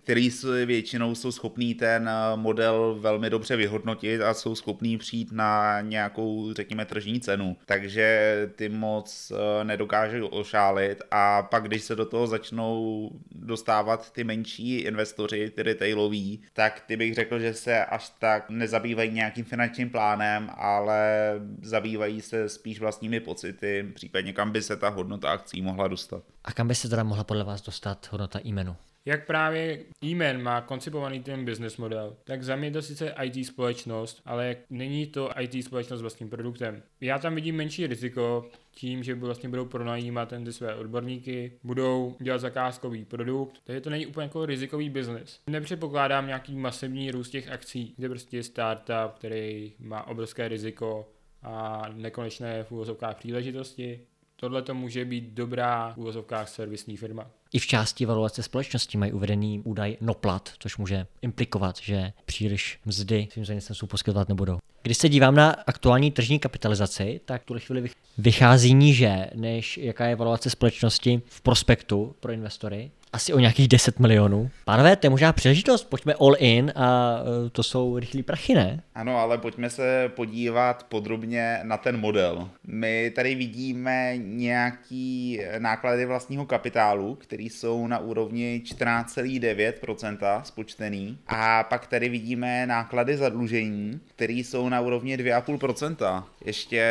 který 0.02 0.30
většinou 0.64 1.14
jsou 1.14 1.32
schopní 1.32 1.74
ten 1.74 2.08
eh, 2.08 2.36
model 2.36 2.96
velmi 3.00 3.30
dobře 3.30 3.56
vyhodnotit 3.56 4.20
a 4.20 4.34
jsou 4.34 4.54
schopní 4.54 4.98
přijít 4.98 5.32
na 5.32 5.80
nějakou, 5.80 6.52
řekněme, 6.52 6.84
tržní 6.84 7.20
cenu. 7.20 7.56
Takže 7.66 8.34
ty 8.56 8.68
moc 8.68 9.32
eh, 9.34 9.64
nedokážou 9.64 10.26
ošálit 10.26 11.02
a 11.10 11.42
pak, 11.42 11.68
když 11.68 11.82
se 11.82 11.96
do 11.96 12.06
toho 12.06 12.26
začnou 12.26 13.10
dostávat 13.30 14.12
ty 14.12 14.24
menší 14.24 14.78
investoři, 14.78 15.50
ty 15.50 15.62
retailoví, 15.62 16.42
tak 16.52 16.82
ty 16.86 16.96
bych 16.96 17.14
řekl, 17.14 17.38
že 17.38 17.54
se 17.54 17.84
až 17.84 18.08
tak 18.18 18.50
nezabývají 18.50 19.10
nějakým 19.10 19.44
finančním 19.44 19.90
plánem, 19.90 20.50
ale 20.56 21.32
zabývají 21.62 22.20
se 22.20 22.48
spíš 22.48 22.80
vlastními 22.80 23.20
pocity, 23.20 23.86
případně 23.94 24.32
kam 24.32 24.52
by 24.52 24.62
se 24.62 24.76
ta 24.76 24.88
hodnota 24.88 25.30
akcí 25.30 25.62
mohla 25.62 25.88
dostat. 25.88 26.22
A 26.44 26.52
kam 26.52 26.68
by 26.68 26.74
se 26.74 26.88
teda 26.88 27.04
mohla 27.04 27.24
podle 27.24 27.44
vás 27.44 27.62
dostat 27.62 28.08
hodnota 28.10 28.40
e-manu? 28.46 28.76
Jak 29.06 29.26
právě 29.26 29.78
e 30.02 30.38
má 30.38 30.60
koncipovaný 30.60 31.22
ten 31.22 31.44
business 31.44 31.76
model, 31.76 32.16
tak 32.24 32.42
za 32.42 32.56
mě 32.56 32.70
to 32.70 32.82
sice 32.82 33.14
IT 33.22 33.46
společnost, 33.46 34.22
ale 34.24 34.56
není 34.70 35.06
to 35.06 35.30
IT 35.40 35.64
společnost 35.64 35.98
s 35.98 36.02
vlastním 36.02 36.30
produktem. 36.30 36.82
Já 37.00 37.18
tam 37.18 37.34
vidím 37.34 37.56
menší 37.56 37.86
riziko 37.86 38.50
tím, 38.70 39.02
že 39.02 39.14
vlastně 39.14 39.48
budou 39.48 39.64
pronajímat 39.64 40.32
ty 40.44 40.52
své 40.52 40.74
odborníky, 40.74 41.52
budou 41.62 42.16
dělat 42.20 42.38
zakázkový 42.38 43.04
produkt, 43.04 43.60
takže 43.64 43.80
to 43.80 43.90
není 43.90 44.06
úplně 44.06 44.24
jako 44.24 44.46
rizikový 44.46 44.90
biznis. 44.90 45.40
Nepředpokládám 45.46 46.26
nějaký 46.26 46.56
masivní 46.56 47.10
růst 47.10 47.30
těch 47.30 47.48
akcí, 47.48 47.94
kde 47.96 48.08
prostě 48.08 48.36
je 48.36 48.42
startup, 48.42 49.14
který 49.18 49.72
má 49.78 50.06
obrovské 50.06 50.48
riziko 50.48 51.08
a 51.42 51.82
nekonečné 51.94 52.62
v 52.62 52.72
příležitosti. 53.14 54.00
Tohle 54.44 54.62
to 54.62 54.74
může 54.74 55.04
být 55.04 55.24
dobrá 55.24 55.92
v 55.92 55.98
úvozovkách 55.98 56.48
servisní 56.48 56.96
firma. 56.96 57.26
I 57.52 57.58
v 57.58 57.66
části 57.66 58.06
valuace 58.06 58.42
společnosti 58.42 58.98
mají 58.98 59.12
uvedený 59.12 59.60
údaj 59.60 59.96
noplat, 60.00 60.52
což 60.58 60.76
může 60.76 61.06
implikovat, 61.22 61.76
že 61.82 62.12
příliš 62.24 62.78
mzdy 62.84 63.28
svým 63.32 63.44
zaměstnancům 63.44 63.88
poskytovat 63.88 64.28
nebudou. 64.28 64.58
Když 64.82 64.96
se 64.96 65.08
dívám 65.08 65.34
na 65.34 65.50
aktuální 65.50 66.10
tržní 66.10 66.38
kapitalizaci, 66.38 67.20
tak 67.24 67.42
v 67.42 67.46
tuhle 67.46 67.60
chvíli 67.60 67.90
vychází 68.18 68.74
níže, 68.74 69.30
než 69.34 69.78
jaká 69.78 70.06
je 70.06 70.16
valuace 70.16 70.50
společnosti 70.50 71.22
v 71.26 71.40
prospektu 71.40 72.14
pro 72.20 72.32
investory 72.32 72.90
asi 73.14 73.32
o 73.32 73.38
nějakých 73.38 73.68
10 73.68 74.00
milionů. 74.00 74.50
Pánové, 74.64 74.96
to 74.96 75.06
je 75.06 75.10
možná 75.10 75.32
příležitost, 75.32 75.84
pojďme 75.84 76.14
all 76.14 76.36
in 76.38 76.72
a 76.76 77.18
e, 77.46 77.50
to 77.50 77.62
jsou 77.62 77.98
rychlí 77.98 78.22
prachy, 78.22 78.54
ne? 78.54 78.82
Ano, 78.94 79.18
ale 79.18 79.38
pojďme 79.38 79.70
se 79.70 80.10
podívat 80.16 80.86
podrobně 80.88 81.60
na 81.62 81.76
ten 81.76 82.00
model. 82.00 82.48
My 82.66 83.12
tady 83.14 83.34
vidíme 83.34 84.12
nějaký 84.16 85.40
náklady 85.58 86.06
vlastního 86.06 86.46
kapitálu, 86.46 87.14
který 87.14 87.50
jsou 87.50 87.86
na 87.86 87.98
úrovni 87.98 88.62
14,9% 88.64 90.42
spočtený 90.42 91.18
a 91.26 91.62
pak 91.62 91.86
tady 91.86 92.08
vidíme 92.08 92.66
náklady 92.66 93.16
zadlužení, 93.16 94.00
které 94.06 94.32
jsou 94.32 94.68
na 94.68 94.80
úrovni 94.80 95.16
2,5%. 95.16 96.24
Ještě 96.44 96.84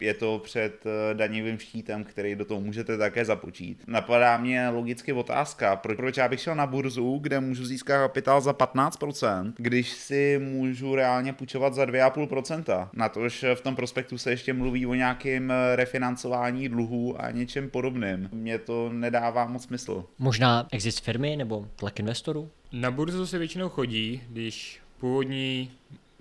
je 0.00 0.14
to 0.14 0.38
před 0.44 0.86
e, 0.86 1.14
daňovým 1.14 1.58
štítem, 1.58 2.04
který 2.04 2.34
do 2.34 2.44
toho 2.44 2.60
můžete 2.60 2.98
také 2.98 3.24
započít. 3.24 3.84
Napadá 3.86 4.36
mě 4.36 4.68
logicky 4.68 5.12
otázka, 5.12 5.42
otázka, 5.42 5.76
proč, 5.76 5.96
proč 5.96 6.16
já 6.16 6.28
bych 6.28 6.40
šel 6.40 6.54
na 6.54 6.66
burzu, 6.66 7.18
kde 7.20 7.40
můžu 7.40 7.64
získat 7.64 7.98
kapitál 7.98 8.40
za 8.40 8.52
15%, 8.52 9.52
když 9.56 9.90
si 9.90 10.40
můžu 10.42 10.94
reálně 10.94 11.32
půjčovat 11.32 11.74
za 11.74 11.84
2,5%. 11.84 12.88
Na 12.92 13.08
to, 13.08 13.28
že 13.28 13.54
v 13.54 13.60
tom 13.60 13.76
prospektu 13.76 14.18
se 14.18 14.30
ještě 14.30 14.52
mluví 14.52 14.86
o 14.86 14.94
nějakém 14.94 15.50
eh, 15.50 15.76
refinancování 15.76 16.68
dluhů 16.68 17.22
a 17.22 17.30
něčem 17.30 17.70
podobným. 17.70 18.28
Mně 18.32 18.58
to 18.58 18.90
nedává 18.92 19.46
moc 19.46 19.64
smysl. 19.64 20.04
Možná 20.18 20.66
exist 20.70 21.04
firmy 21.04 21.36
nebo 21.36 21.66
tlak 21.76 22.00
investorů? 22.00 22.50
Na 22.72 22.90
burzu 22.90 23.26
se 23.26 23.38
většinou 23.38 23.68
chodí, 23.68 24.22
když 24.28 24.80
původní 25.00 25.70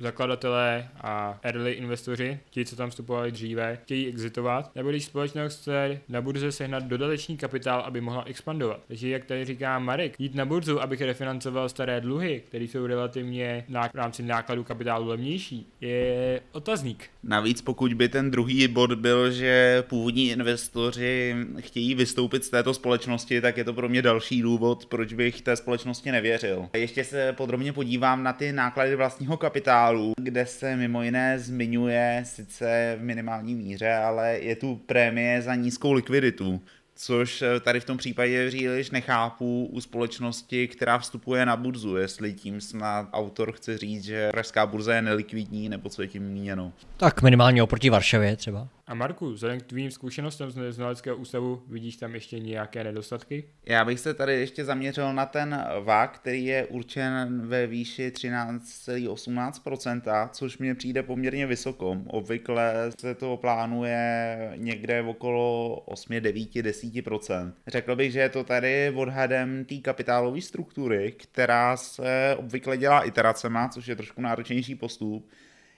zakladatelé 0.02 0.88
a 1.02 1.40
early 1.44 1.72
investoři, 1.72 2.40
ti, 2.50 2.66
co 2.66 2.76
tam 2.76 2.90
vstupovali 2.90 3.32
dříve, 3.32 3.80
chtějí 3.84 4.08
exitovat, 4.08 4.76
nebo 4.76 4.90
když 4.90 5.06
společnost 5.06 5.60
chce 5.62 6.02
na 6.10 6.22
burze 6.22 6.52
sehnat 6.52 6.84
dodatečný 6.84 7.38
kapitál, 7.38 7.82
aby 7.82 8.02
mohla 8.02 8.24
expandovat. 8.24 8.80
Takže 8.88 9.10
jak 9.10 9.26
tady 9.26 9.46
říká 9.46 9.80
Marek, 9.80 10.20
jít 10.20 10.36
na 10.36 10.46
burzu, 10.46 10.82
abych 10.82 11.02
refinancoval 11.02 11.70
staré 11.70 12.02
dluhy, 12.02 12.44
které 12.48 12.64
jsou 12.64 12.86
relativně 12.86 13.66
v 13.94 13.96
rámci 13.96 14.24
nákladu 14.24 14.64
kapitálu 14.64 15.08
levnější, 15.08 15.68
je 15.82 16.42
otazník. 16.52 17.10
Navíc 17.24 17.62
pokud 17.62 17.94
by 17.94 18.10
ten 18.10 18.32
druhý 18.32 18.68
bod 18.68 18.94
byl, 18.94 19.32
že 19.32 19.84
původní 19.88 20.30
investoři 20.30 21.36
chtějí 21.60 21.96
vystoupit 21.96 22.46
z 22.46 22.50
této 22.50 22.74
společnosti, 22.74 23.42
tak 23.42 23.58
je 23.58 23.64
to 23.64 23.74
pro 23.74 23.90
mě 23.90 24.02
další 24.02 24.42
důvod, 24.42 24.86
proč 24.86 25.14
bych 25.14 25.42
té 25.42 25.56
společnosti 25.56 26.12
nevěřil. 26.12 26.70
Ještě 26.74 27.04
se 27.04 27.34
podrobně 27.34 27.74
podívám 27.74 28.24
na 28.24 28.34
ty 28.34 28.52
náklady 28.52 28.96
vlastního 28.96 29.38
kapitálu 29.38 29.91
kapitálu, 29.92 30.14
kde 30.18 30.46
se 30.46 30.76
mimo 30.76 31.04
jiné 31.04 31.40
zmiňuje 31.40 32.24
sice 32.26 32.96
v 33.00 33.04
minimální 33.04 33.56
míře, 33.56 33.94
ale 33.94 34.40
je 34.40 34.56
tu 34.56 34.76
prémie 34.76 35.42
za 35.42 35.56
nízkou 35.56 35.92
likviditu 35.92 36.62
což 36.96 37.42
eh, 37.42 37.60
tady 37.60 37.80
v 37.80 37.86
tom 37.86 37.98
případě 37.98 38.48
příliš 38.48 38.92
nechápu 38.92 39.70
u 39.72 39.82
společnosti, 39.82 40.68
která 40.68 40.98
vstupuje 40.98 41.46
na 41.46 41.56
burzu, 41.56 41.96
jestli 41.96 42.34
tím 42.34 42.62
snad 42.62 43.10
autor 43.14 43.52
chce 43.52 43.78
říct, 43.78 44.04
že 44.04 44.30
pražská 44.32 44.66
burza 44.66 44.96
je 44.96 45.02
nelikvidní, 45.02 45.70
nebo 45.70 45.90
co 45.90 46.02
je 46.02 46.08
tím 46.08 46.24
míněno. 46.24 46.74
Tak 46.98 47.22
minimálně 47.22 47.64
oproti 47.64 47.90
Varšavě 47.90 48.36
třeba. 48.36 48.68
A 48.92 48.94
Marku, 48.94 49.32
vzhledem 49.32 49.60
k 49.60 49.64
tvým 49.64 49.92
zkušenostem 49.92 50.52
z 50.52 50.72
znaleckého 50.72 51.18
ústavu, 51.18 51.64
vidíš 51.68 51.98
tam 51.98 52.14
ještě 52.14 52.40
nějaké 52.40 52.84
nedostatky? 52.84 53.44
Já 53.66 53.86
bych 53.86 54.00
se 54.00 54.14
tady 54.14 54.34
ještě 54.34 54.66
zaměřil 54.66 55.14
na 55.14 55.26
ten 55.26 55.66
VAK, 55.84 56.16
který 56.16 56.46
je 56.46 56.66
určen 56.66 57.42
ve 57.48 57.68
výši 57.68 58.10
13,18%, 58.10 60.30
což 60.30 60.58
mě 60.58 60.76
přijde 60.76 61.04
poměrně 61.04 61.48
vysoko. 61.48 61.98
Obvykle 62.08 62.92
se 63.00 63.16
to 63.16 63.38
plánuje 63.38 64.54
někde 64.56 65.02
okolo 65.02 65.76
8, 65.86 66.20
9, 66.20 66.36
10%. 66.36 67.54
Řekl 67.68 67.96
bych, 67.96 68.12
že 68.12 68.20
je 68.20 68.30
to 68.30 68.44
tady 68.44 68.94
odhadem 68.96 69.66
té 69.66 69.76
kapitálové 69.76 70.42
struktury, 70.42 71.12
která 71.12 71.78
se 71.78 72.36
obvykle 72.38 72.78
dělá 72.78 73.02
iteracema, 73.02 73.70
což 73.70 73.88
je 73.88 73.96
trošku 73.96 74.22
náročnější 74.22 74.76
postup 74.76 75.30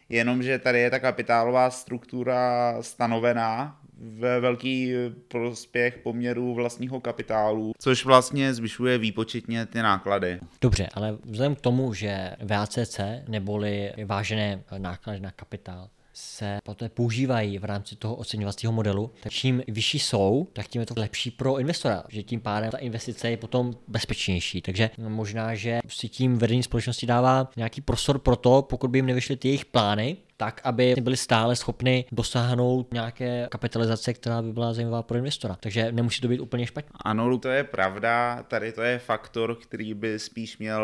jenomže 0.09 0.59
tady 0.59 0.79
je 0.79 0.89
ta 0.89 0.99
kapitálová 0.99 1.69
struktura 1.69 2.75
stanovená 2.81 3.79
ve 3.97 4.39
velký 4.39 4.93
prospěch 5.27 5.97
poměru 5.97 6.53
vlastního 6.53 7.01
kapitálu, 7.01 7.73
což 7.79 8.05
vlastně 8.05 8.53
zvyšuje 8.53 8.97
výpočetně 8.97 9.65
ty 9.65 9.81
náklady. 9.81 10.39
Dobře, 10.61 10.89
ale 10.93 11.17
vzhledem 11.25 11.55
k 11.55 11.61
tomu, 11.61 11.93
že 11.93 12.31
VACC 12.41 12.99
neboli 13.27 13.93
vážené 14.05 14.63
náklady 14.77 15.19
na 15.19 15.31
kapitál 15.31 15.89
se 16.13 16.57
poté 16.63 16.89
používají 16.89 17.57
v 17.57 17.65
rámci 17.65 17.95
toho 17.95 18.15
oceňovacího 18.15 18.73
modelu, 18.73 19.11
tak 19.23 19.31
čím 19.31 19.63
vyšší 19.67 19.99
jsou, 19.99 20.47
tak 20.53 20.67
tím 20.67 20.79
je 20.79 20.85
to 20.85 20.93
lepší 20.97 21.31
pro 21.31 21.57
investora, 21.57 22.03
že 22.09 22.23
tím 22.23 22.41
pádem 22.41 22.71
ta 22.71 22.77
investice 22.77 23.29
je 23.29 23.37
potom 23.37 23.73
bezpečnější. 23.87 24.61
Takže 24.61 24.89
možná, 24.97 25.55
že 25.55 25.79
si 25.87 26.09
tím 26.09 26.37
vedení 26.37 26.63
společnosti 26.63 27.05
dává 27.05 27.51
nějaký 27.55 27.81
prostor 27.81 28.19
pro 28.19 28.35
to, 28.35 28.61
pokud 28.61 28.89
by 28.89 28.97
jim 28.97 29.05
nevyšly 29.05 29.35
ty 29.35 29.47
jejich 29.47 29.65
plány, 29.65 30.17
tak, 30.37 30.61
aby 30.63 30.95
byli 31.01 31.17
stále 31.17 31.55
schopni 31.55 32.05
dosáhnout 32.11 32.93
nějaké 32.93 33.47
kapitalizace, 33.51 34.13
která 34.13 34.41
by 34.41 34.53
byla 34.53 34.73
zajímavá 34.73 35.03
pro 35.03 35.17
investora. 35.17 35.57
Takže 35.59 35.91
nemusí 35.91 36.21
to 36.21 36.27
být 36.27 36.39
úplně 36.39 36.65
špatně. 36.67 36.91
Ano, 37.05 37.37
to 37.37 37.49
je 37.49 37.63
pravda. 37.63 38.43
Tady 38.47 38.71
to 38.71 38.81
je 38.81 38.99
faktor, 38.99 39.55
který 39.55 39.93
by 39.93 40.19
spíš 40.19 40.57
měl 40.57 40.83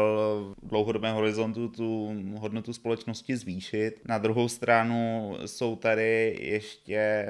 v 0.64 0.68
dlouhodobém 0.68 1.16
horizontu 1.16 1.68
tu 1.68 2.16
hodnotu 2.38 2.74
společnosti 2.74 3.38
zvýšit. 3.38 4.02
Na 4.06 4.18
druhou 4.18 4.48
stranu 4.48 5.34
jsou 5.46 5.76
tady 5.76 6.38
ještě 6.42 7.26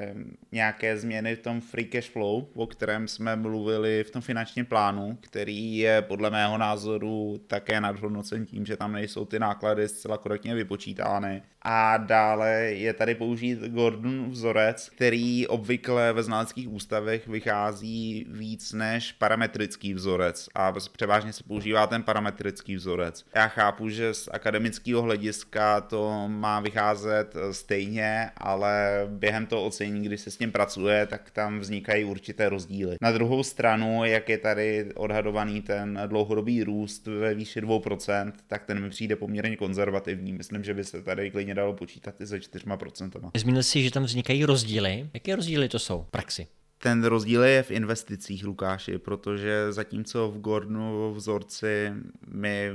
nějaké 0.52 0.98
změny 0.98 1.36
v 1.36 1.42
tom 1.42 1.60
free 1.60 1.84
cash 1.84 2.10
flow, 2.10 2.46
o 2.54 2.66
kterém 2.66 3.08
jsme 3.08 3.36
mluvili 3.36 4.04
v 4.04 4.10
tom 4.10 4.22
finančním 4.22 4.66
plánu, 4.66 5.18
který 5.20 5.76
je 5.76 6.02
podle 6.02 6.30
mého 6.30 6.58
názoru 6.58 7.40
také 7.46 7.80
nadhodnocen 7.80 8.46
tím, 8.46 8.66
že 8.66 8.76
tam 8.76 8.92
nejsou 8.92 9.24
ty 9.24 9.38
náklady 9.38 9.88
zcela 9.88 10.18
korektně 10.18 10.54
vypočítány. 10.54 11.42
A 11.62 11.96
dále 12.10 12.50
je 12.62 12.92
tady 12.92 13.14
použít 13.14 13.58
Gordon 13.58 14.30
vzorec, 14.30 14.90
který 14.94 15.46
obvykle 15.46 16.12
ve 16.12 16.22
znaleckých 16.22 16.68
ústavech 16.68 17.28
vychází 17.28 18.26
víc 18.28 18.72
než 18.72 19.12
parametrický 19.12 19.94
vzorec 19.94 20.48
a 20.54 20.72
převážně 20.92 21.32
se 21.32 21.44
používá 21.44 21.86
ten 21.86 22.02
parametrický 22.02 22.76
vzorec. 22.76 23.24
Já 23.34 23.48
chápu, 23.48 23.88
že 23.88 24.14
z 24.14 24.28
akademického 24.32 25.02
hlediska 25.02 25.80
to 25.80 26.28
má 26.28 26.60
vycházet 26.60 27.34
stejně, 27.50 28.30
ale 28.36 29.06
během 29.06 29.46
toho 29.46 29.64
ocenění, 29.64 30.02
kdy 30.02 30.18
se 30.18 30.30
s 30.30 30.36
tím 30.36 30.52
pracuje, 30.52 31.06
tak 31.06 31.30
tam 31.30 31.60
vznikají 31.60 32.04
určité 32.04 32.48
rozdíly. 32.48 32.96
Na 33.02 33.12
druhou 33.12 33.42
stranu, 33.42 34.04
jak 34.04 34.28
je 34.28 34.38
tady 34.38 34.86
odhadovaný 34.94 35.62
ten 35.62 36.00
dlouhodobý 36.06 36.64
růst 36.64 37.06
ve 37.06 37.34
výši 37.34 37.60
2%, 37.60 38.32
tak 38.46 38.64
ten 38.64 38.82
mi 38.82 38.90
přijde 38.90 39.16
poměrně 39.16 39.56
konzervativní. 39.56 40.32
Myslím, 40.32 40.64
že 40.64 40.74
by 40.74 40.84
se 40.84 41.02
tady 41.02 41.30
klidně 41.30 41.54
dalo 41.54 41.72
počítat 41.72 41.99
i 42.20 42.26
se 42.26 42.38
4%. 42.38 43.30
Zmínil 43.36 43.62
jsi, 43.62 43.82
že 43.82 43.90
tam 43.90 44.04
vznikají 44.04 44.44
rozdíly. 44.44 45.10
Jaké 45.14 45.36
rozdíly 45.36 45.68
to 45.68 45.78
jsou 45.78 46.02
v 46.02 46.10
praxi? 46.10 46.46
Ten 46.82 47.04
rozdíl 47.04 47.44
je 47.44 47.62
v 47.62 47.70
investicích, 47.70 48.44
Lukáši, 48.44 48.98
protože 48.98 49.72
zatímco 49.72 50.30
v 50.30 50.40
Gordonu 50.40 51.14
vzorci 51.14 51.92
my 52.26 52.70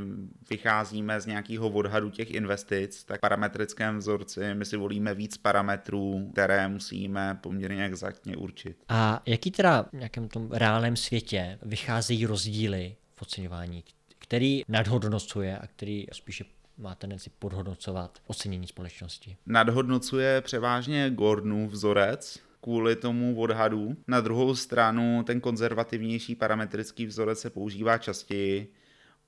vycházíme 0.49 1.21
z 1.21 1.25
nějakého 1.25 1.69
odhadu 1.69 2.09
těch 2.09 2.31
investic, 2.31 3.03
tak 3.03 3.17
v 3.17 3.21
parametrickém 3.21 3.97
vzorci 3.97 4.53
my 4.53 4.65
si 4.65 4.77
volíme 4.77 5.13
víc 5.13 5.37
parametrů, 5.37 6.29
které 6.31 6.67
musíme 6.67 7.39
poměrně 7.41 7.85
exaktně 7.85 8.37
určit. 8.37 8.77
A 8.89 9.21
jaký 9.25 9.51
teda 9.51 9.83
v 9.83 9.93
nějakém 9.93 10.27
tom 10.27 10.51
reálném 10.51 10.95
světě 10.95 11.59
vycházejí 11.61 12.25
rozdíly 12.25 12.95
v 13.15 13.21
oceňování, 13.21 13.83
který 14.19 14.61
nadhodnocuje 14.67 15.57
a 15.57 15.67
který 15.67 16.05
spíše 16.13 16.43
má 16.77 16.95
tendenci 16.95 17.29
podhodnocovat 17.39 18.19
ocenění 18.27 18.67
společnosti? 18.67 19.37
Nadhodnocuje 19.45 20.41
převážně 20.41 21.09
Gordonův 21.09 21.71
vzorec, 21.71 22.39
kvůli 22.61 22.95
tomu 22.95 23.39
odhadu. 23.39 23.95
Na 24.07 24.21
druhou 24.21 24.55
stranu 24.55 25.23
ten 25.23 25.41
konzervativnější 25.41 26.35
parametrický 26.35 27.05
vzorec 27.05 27.39
se 27.39 27.49
používá 27.49 27.97
častěji, 27.97 28.73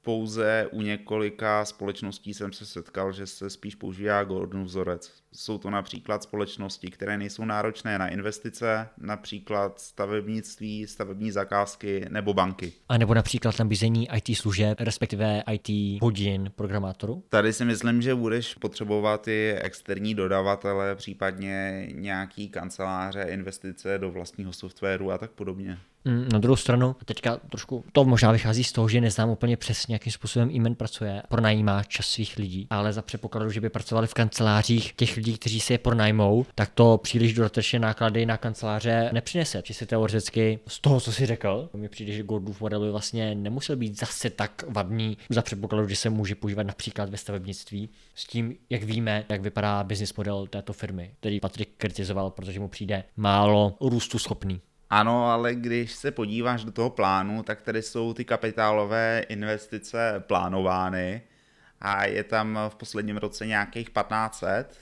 pouze 0.08 0.68
u 0.72 0.82
několika 0.82 1.66
společností 1.66 2.34
jsem 2.34 2.54
se 2.54 2.66
setkal, 2.66 3.12
že 3.12 3.28
se 3.28 3.50
spíš 3.50 3.76
používá 3.76 4.24
Gordon 4.24 4.64
vzorec. 4.64 5.12
Jsou 5.34 5.58
to 5.58 5.70
například 5.70 6.24
společnosti, 6.24 6.92
které 6.92 7.18
nejsou 7.18 7.46
náročné 7.46 8.00
na 8.00 8.08
investice, 8.08 8.90
například 8.98 9.80
stavebnictví, 9.80 10.88
stavební 10.88 11.32
zakázky 11.32 12.06
nebo 12.10 12.34
banky. 12.34 12.74
A 12.90 12.98
nebo 12.98 13.14
například 13.14 13.60
nabízení 13.60 14.08
IT 14.16 14.38
služeb, 14.38 14.80
respektive 14.80 15.44
IT 15.52 16.02
hodin 16.02 16.52
programátorů? 16.56 17.24
Tady 17.30 17.54
si 17.54 17.66
myslím, 17.66 18.02
že 18.02 18.16
budeš 18.16 18.54
potřebovat 18.54 19.28
i 19.28 19.56
externí 19.62 20.16
dodavatele, 20.16 20.96
případně 20.96 21.88
nějaký 21.92 22.50
kanceláře, 22.50 23.26
investice 23.30 23.98
do 23.98 24.12
vlastního 24.12 24.54
softwaru 24.54 25.12
a 25.12 25.18
tak 25.18 25.32
podobně. 25.32 25.78
Mm, 26.08 26.30
na 26.34 26.40
druhou 26.40 26.56
stranu, 26.56 26.96
teďka 27.06 27.38
trošku 27.38 27.84
to 27.92 28.06
možná 28.06 28.32
vychází 28.32 28.64
z 28.64 28.72
toho, 28.72 28.90
že 28.90 29.02
neznám 29.02 29.30
úplně 29.30 29.58
přesně, 29.58 29.96
jakým 29.96 30.12
způsobem 30.12 30.68
e 30.68 30.76
pracuje, 30.76 31.24
pronajímá 31.30 31.84
čas 31.84 32.06
svých 32.06 32.38
lidí, 32.38 32.68
ale 32.70 32.94
za 32.94 33.02
předpokladu, 33.02 33.52
že 33.52 33.62
by 33.62 33.70
pracovali 33.70 34.08
v 34.08 34.14
kancelářích 34.14 34.94
těch 34.94 35.18
lidí, 35.18 35.38
kteří 35.38 35.60
si 35.60 35.74
je 35.74 35.78
pronajmou, 35.78 36.46
tak 36.56 36.70
to 36.74 36.98
příliš 36.98 37.34
dodatečné 37.34 37.80
náklady 37.80 38.26
na 38.26 38.38
kanceláře 38.38 39.10
nepřinese. 39.14 39.62
Či 39.62 39.74
si 39.74 39.86
teoreticky 39.86 40.60
z 40.68 40.80
toho, 40.80 41.00
co 41.00 41.12
si 41.12 41.26
řekl, 41.26 41.70
mi 41.74 41.90
přijde, 41.90 42.14
že 42.14 42.24
Gordonův 42.24 42.62
model 42.62 42.80
by 42.80 42.92
vlastně 42.92 43.36
nemusel 43.36 43.76
být 43.76 44.00
zase 44.00 44.30
tak 44.30 44.64
vadný 44.68 45.18
za 45.30 45.42
předpokladu, 45.42 45.88
že 45.88 45.96
se 45.96 46.10
může 46.10 46.36
používat 46.36 46.68
například 46.68 47.10
ve 47.10 47.18
stavebnictví. 47.18 47.90
S 48.16 48.28
tím, 48.28 48.56
jak 48.70 48.84
víme, 48.84 49.26
jak 49.30 49.42
vypadá 49.42 49.84
business 49.84 50.14
model 50.14 50.48
této 50.48 50.74
firmy, 50.74 51.12
který 51.20 51.40
Patrik 51.40 51.70
kritizoval, 51.78 52.30
protože 52.30 52.60
mu 52.60 52.68
přijde 52.68 53.04
málo 53.18 53.78
růstu 53.82 54.20
schopný. 54.20 54.62
Ano, 54.90 55.26
ale 55.26 55.56
když 55.56 55.92
se 55.92 56.12
podíváš 56.12 56.64
do 56.64 56.72
toho 56.72 56.90
plánu, 56.90 57.44
tak 57.44 57.62
tady 57.62 57.82
jsou 57.82 58.14
ty 58.14 58.26
kapitálové 58.26 59.24
investice 59.30 60.24
plánovány 60.28 61.22
a 61.82 62.06
je 62.06 62.24
tam 62.24 62.60
v 62.70 62.76
posledním 62.76 63.18
roce 63.18 63.46
nějakých 63.46 63.90
1500, 63.90 64.80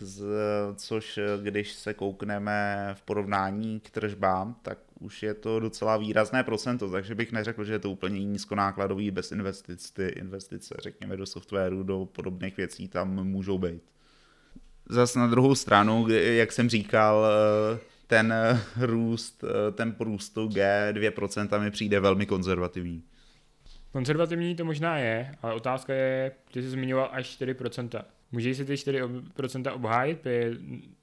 což 0.75 1.19
když 1.41 1.71
se 1.71 1.93
koukneme 1.93 2.89
v 2.94 3.01
porovnání 3.01 3.79
k 3.79 3.89
tržbám, 3.89 4.55
tak 4.61 4.77
už 5.00 5.24
je 5.24 5.33
to 5.33 5.59
docela 5.59 5.98
výrazné 5.98 6.44
procento, 6.44 6.91
takže 6.91 7.15
bych 7.15 7.31
neřekl, 7.31 7.63
že 7.63 7.74
je 7.74 7.79
to 7.79 7.89
úplně 7.91 8.25
nízkonákladový 8.25 9.11
bez 9.11 9.31
investic. 9.31 9.91
Ty 9.91 10.07
investice, 10.07 10.75
řekněme, 10.79 11.18
do 11.18 11.25
softwaru, 11.25 11.83
do 11.83 12.05
podobných 12.05 12.57
věcí 12.57 12.87
tam 12.87 13.24
můžou 13.24 13.57
být. 13.57 13.83
Zas 14.89 15.15
na 15.15 15.27
druhou 15.27 15.55
stranu, 15.55 16.07
jak 16.09 16.51
jsem 16.51 16.70
říkal, 16.70 17.25
ten 18.07 18.33
eh, 18.33 18.59
růst, 18.85 19.44
eh, 19.44 19.72
ten 19.72 19.96
růstu 20.00 20.48
G 20.48 20.91
2% 20.94 21.59
mi 21.59 21.72
přijde 21.72 22.00
velmi 22.00 22.25
konzervativní. 22.25 23.03
Konzervativní 23.91 24.55
to 24.55 24.65
možná 24.65 24.98
je, 24.98 25.35
ale 25.41 25.53
otázka 25.53 25.94
je, 25.94 26.31
ty 26.51 26.61
jsi 26.61 26.70
zmiňoval 26.70 27.09
až 27.11 27.37
4%. 27.41 28.05
Můžeš 28.31 28.57
si 28.57 28.66
ty 28.66 28.74
4% 28.74 29.75
obhájit, 29.75 30.27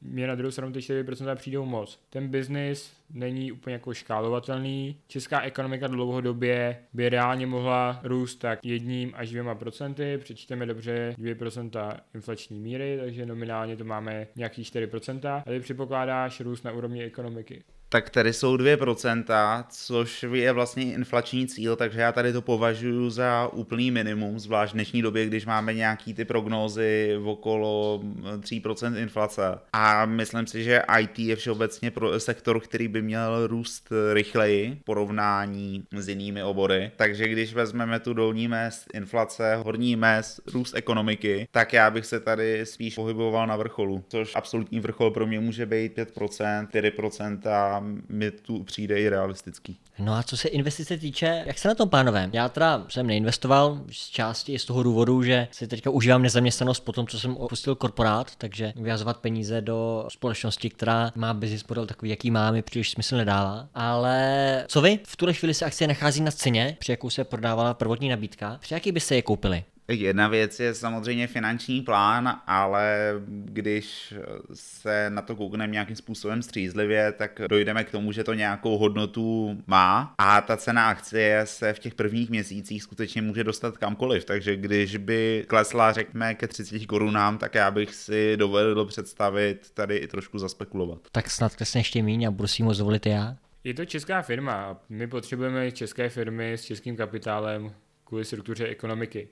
mě 0.02 0.26
na 0.26 0.34
druhou 0.34 0.50
stranu 0.50 0.72
ty 0.72 0.78
4% 0.78 1.36
přijdou 1.36 1.64
moc. 1.64 2.00
Ten 2.10 2.28
biznis 2.28 2.92
není 3.10 3.52
úplně 3.52 3.72
jako 3.72 3.94
škálovatelný. 3.94 4.96
Česká 5.06 5.40
ekonomika 5.40 5.86
dlouhodobě 5.86 6.76
by 6.92 7.08
reálně 7.08 7.46
mohla 7.46 8.00
růst 8.02 8.36
tak 8.36 8.58
jedním 8.64 9.12
až 9.16 9.30
dvěma 9.30 9.54
procenty, 9.54 10.18
přečteme 10.18 10.66
dobře 10.66 11.14
2% 11.18 11.96
inflační 12.14 12.60
míry, 12.60 12.98
takže 13.00 13.26
nominálně 13.26 13.76
to 13.76 13.84
máme 13.84 14.26
nějaký 14.36 14.62
4%, 14.62 15.42
ale 15.46 15.60
předpokládáš 15.60 16.40
růst 16.40 16.64
na 16.64 16.72
úrovni 16.72 17.02
ekonomiky 17.02 17.62
tak 17.92 18.10
tady 18.10 18.32
jsou 18.32 18.56
2%, 18.56 19.64
což 19.68 20.22
je 20.32 20.52
vlastně 20.52 20.82
inflační 20.82 21.46
cíl, 21.46 21.76
takže 21.76 22.00
já 22.00 22.12
tady 22.12 22.32
to 22.32 22.42
považuji 22.42 23.10
za 23.10 23.48
úplný 23.52 23.90
minimum, 23.90 24.38
zvlášť 24.38 24.72
v 24.72 24.74
dnešní 24.74 25.02
době, 25.02 25.26
když 25.26 25.46
máme 25.46 25.74
nějaký 25.74 26.14
ty 26.14 26.24
prognózy 26.24 27.16
v 27.18 27.28
okolo 27.28 28.00
3% 28.38 28.96
inflace. 28.96 29.58
A 29.72 30.06
myslím 30.06 30.46
si, 30.46 30.64
že 30.64 30.82
IT 31.00 31.18
je 31.18 31.36
všeobecně 31.36 31.90
pro 31.90 32.20
sektor, 32.20 32.60
který 32.60 32.88
by 32.88 33.02
měl 33.02 33.46
růst 33.46 33.92
rychleji 34.12 34.78
v 34.80 34.84
porovnání 34.84 35.84
s 35.96 36.08
jinými 36.08 36.42
obory. 36.42 36.90
Takže 36.96 37.28
když 37.28 37.54
vezmeme 37.54 38.00
tu 38.00 38.14
dolní 38.14 38.48
mest 38.48 38.88
inflace, 38.94 39.56
horní 39.56 39.96
mest 39.96 40.40
růst 40.52 40.76
ekonomiky, 40.76 41.48
tak 41.50 41.72
já 41.72 41.90
bych 41.90 42.06
se 42.06 42.20
tady 42.20 42.66
spíš 42.66 42.94
pohyboval 42.94 43.46
na 43.46 43.56
vrcholu, 43.56 44.04
což 44.08 44.36
absolutní 44.36 44.80
vrchol 44.80 45.10
pro 45.10 45.26
mě 45.26 45.40
může 45.40 45.66
být 45.66 45.98
5%, 45.98 46.66
4% 46.66 47.81
mi 48.08 48.30
tu 48.30 48.62
přijde 48.62 49.00
i 49.00 49.08
realistický. 49.08 49.78
No 49.98 50.14
a 50.14 50.22
co 50.22 50.36
se 50.36 50.48
investice 50.48 50.98
týče, 50.98 51.42
jak 51.46 51.58
se 51.58 51.68
na 51.68 51.74
tom 51.74 51.88
pánové? 51.88 52.30
Já 52.32 52.48
teda 52.48 52.84
jsem 52.88 53.06
neinvestoval 53.06 53.80
z 53.92 54.08
části 54.08 54.58
z 54.58 54.64
toho 54.64 54.82
důvodu, 54.82 55.22
že 55.22 55.48
si 55.50 55.66
teďka 55.66 55.90
užívám 55.90 56.22
nezaměstnanost 56.22 56.80
po 56.80 56.92
tom, 56.92 57.06
co 57.06 57.20
jsem 57.20 57.36
opustil 57.36 57.74
korporát, 57.74 58.36
takže 58.36 58.72
vyjazovat 58.76 59.16
peníze 59.16 59.60
do 59.60 60.06
společnosti, 60.08 60.70
která 60.70 61.12
má 61.14 61.34
business 61.34 61.66
model 61.68 61.86
takový, 61.86 62.10
jaký 62.10 62.30
má, 62.30 62.50
mi 62.50 62.62
příliš 62.62 62.90
smysl 62.90 63.16
nedává. 63.16 63.68
Ale 63.74 64.64
co 64.68 64.80
vy? 64.80 64.98
V 65.06 65.16
tuhle 65.16 65.34
chvíli 65.34 65.54
se 65.54 65.64
akcie 65.64 65.88
nachází 65.88 66.20
na 66.20 66.30
ceně, 66.30 66.76
při 66.78 66.92
jakou 66.92 67.10
se 67.10 67.24
prodávala 67.24 67.74
prvotní 67.74 68.08
nabídka. 68.08 68.58
Při 68.60 68.74
jaký 68.74 68.92
byste 68.92 69.14
je 69.14 69.22
koupili? 69.22 69.64
Jedna 69.88 70.28
věc 70.28 70.60
je 70.60 70.74
samozřejmě 70.74 71.26
finanční 71.26 71.82
plán, 71.82 72.40
ale 72.46 73.14
když 73.26 74.14
se 74.54 75.10
na 75.10 75.22
to 75.22 75.36
koukneme 75.36 75.72
nějakým 75.72 75.96
způsobem 75.96 76.42
střízlivě, 76.42 77.12
tak 77.12 77.40
dojdeme 77.48 77.84
k 77.84 77.90
tomu, 77.90 78.12
že 78.12 78.24
to 78.24 78.34
nějakou 78.34 78.78
hodnotu 78.78 79.58
má 79.66 80.14
a 80.18 80.40
ta 80.40 80.56
cena 80.56 80.88
akcie 80.88 81.40
se 81.44 81.72
v 81.72 81.78
těch 81.78 81.94
prvních 81.94 82.30
měsících 82.30 82.82
skutečně 82.82 83.22
může 83.22 83.44
dostat 83.44 83.78
kamkoliv. 83.78 84.24
Takže 84.24 84.56
když 84.56 84.96
by 84.96 85.44
klesla, 85.48 85.92
řekněme, 85.92 86.34
ke 86.34 86.48
30 86.48 86.86
korunám, 86.86 87.38
tak 87.38 87.54
já 87.54 87.70
bych 87.70 87.94
si 87.94 88.36
dovedl 88.36 88.84
představit 88.84 89.70
tady 89.74 89.96
i 89.96 90.08
trošku 90.08 90.38
zaspekulovat. 90.38 90.98
Tak 91.12 91.30
snad 91.30 91.56
klesne 91.56 91.80
ještě 91.80 92.02
méně 92.02 92.28
a 92.28 92.30
budu 92.30 92.48
si 92.48 92.62
moc 92.62 92.76
zvolit 92.76 93.06
já. 93.06 93.36
Je 93.64 93.74
to 93.74 93.84
česká 93.84 94.22
firma. 94.22 94.80
My 94.88 95.06
potřebujeme 95.06 95.72
české 95.72 96.08
firmy 96.08 96.52
s 96.52 96.64
českým 96.64 96.96
kapitálem 96.96 97.72
kvůli 98.04 98.24
struktuře 98.24 98.66
ekonomiky. 98.66 99.28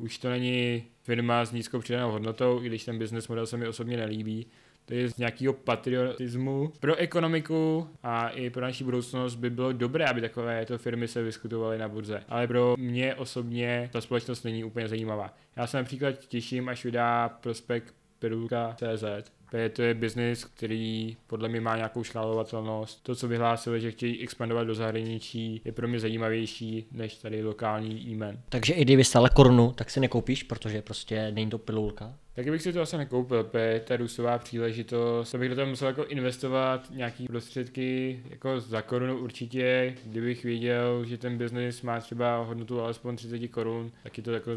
Už 0.00 0.18
to 0.18 0.30
není 0.30 0.84
firma 1.02 1.44
s 1.44 1.52
nízkou 1.52 1.78
přidanou 1.78 2.10
hodnotou, 2.10 2.62
i 2.62 2.66
když 2.66 2.84
ten 2.84 2.98
business 2.98 3.28
model 3.28 3.46
se 3.46 3.56
mi 3.56 3.68
osobně 3.68 3.96
nelíbí. 3.96 4.46
To 4.84 4.94
je 4.94 5.08
z 5.08 5.16
nějakého 5.16 5.52
patriotismu. 5.52 6.72
Pro 6.80 6.96
ekonomiku 6.96 7.88
a 8.02 8.28
i 8.28 8.50
pro 8.50 8.62
naši 8.62 8.84
budoucnost 8.84 9.34
by 9.34 9.50
bylo 9.50 9.72
dobré, 9.72 10.06
aby 10.06 10.20
takovéto 10.20 10.78
firmy 10.78 11.08
se 11.08 11.22
vyskutovaly 11.22 11.78
na 11.78 11.88
burze. 11.88 12.22
Ale 12.28 12.46
pro 12.46 12.74
mě 12.78 13.14
osobně 13.14 13.90
ta 13.92 14.00
společnost 14.00 14.44
není 14.44 14.64
úplně 14.64 14.88
zajímavá. 14.88 15.34
Já 15.56 15.66
se 15.66 15.76
například 15.76 16.26
těším, 16.26 16.68
až 16.68 16.84
vydá 16.84 17.28
prospekt 17.28 17.94
Peruka.cz 18.18 19.30
to 19.72 19.82
je 19.82 19.94
biznis, 19.94 20.44
který 20.44 21.16
podle 21.26 21.48
mě 21.48 21.60
má 21.60 21.76
nějakou 21.76 22.04
škálovatelnost. 22.04 23.02
To, 23.02 23.14
co 23.14 23.28
vyhlásili, 23.28 23.80
že 23.80 23.90
chtějí 23.90 24.22
expandovat 24.22 24.66
do 24.66 24.74
zahraničí, 24.74 25.62
je 25.64 25.72
pro 25.72 25.88
mě 25.88 26.00
zajímavější 26.00 26.86
než 26.92 27.14
tady 27.14 27.44
lokální 27.44 28.08
e-man. 28.10 28.38
Takže 28.48 28.74
i 28.74 28.84
kdyby 28.84 29.04
stále 29.04 29.30
korunu, 29.30 29.72
tak 29.72 29.90
si 29.90 30.00
nekoupíš, 30.00 30.42
protože 30.42 30.82
prostě 30.82 31.30
není 31.30 31.50
to 31.50 31.58
pilulka. 31.58 32.14
Taky 32.34 32.50
bych 32.50 32.62
si 32.62 32.72
to 32.72 32.80
asi 32.80 32.96
nekoupil, 32.96 33.44
protože 33.44 33.82
ta 33.86 33.96
růstová 33.96 34.38
příležitost, 34.38 35.30
to 35.30 35.38
bych 35.38 35.48
do 35.48 35.54
toho 35.54 35.66
musel 35.66 35.88
jako 35.88 36.04
investovat 36.04 36.90
nějaký 36.90 37.26
prostředky, 37.26 38.20
jako 38.30 38.60
za 38.60 38.82
korunu 38.82 39.18
určitě, 39.18 39.94
kdybych 40.04 40.44
věděl, 40.44 41.04
že 41.04 41.18
ten 41.18 41.38
biznis 41.38 41.82
má 41.82 42.00
třeba 42.00 42.42
hodnotu 42.42 42.80
alespoň 42.80 43.16
30 43.16 43.48
korun, 43.48 43.92
tak 44.02 44.18
je 44.18 44.22
to 44.22 44.32
jako 44.32 44.50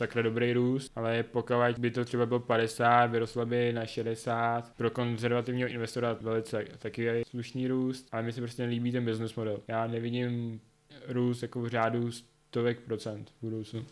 sakra 0.00 0.22
dobrý 0.22 0.52
růst, 0.52 0.92
ale 0.96 1.22
pokud 1.22 1.54
by 1.78 1.90
to 1.90 2.04
třeba 2.04 2.26
bylo 2.26 2.40
50, 2.40 3.06
vyrostlo 3.06 3.46
by 3.46 3.72
na 3.72 3.86
60, 3.86 4.72
pro 4.76 4.90
konzervativního 4.90 5.68
investora 5.68 6.16
velice 6.20 6.64
taky 6.78 7.02
je 7.02 7.24
slušný 7.24 7.68
růst, 7.68 8.08
ale 8.12 8.22
mi 8.22 8.32
se 8.32 8.40
prostě 8.40 8.62
nelíbí 8.62 8.92
ten 8.92 9.04
business 9.04 9.34
model. 9.34 9.62
Já 9.68 9.86
nevidím 9.86 10.60
růst 11.08 11.42
jako 11.42 11.60
v 11.60 11.68
řádu 11.68 12.10
stovek 12.12 12.80
procent 12.80 13.30
v 13.30 13.34
budoucnu. 13.42 13.86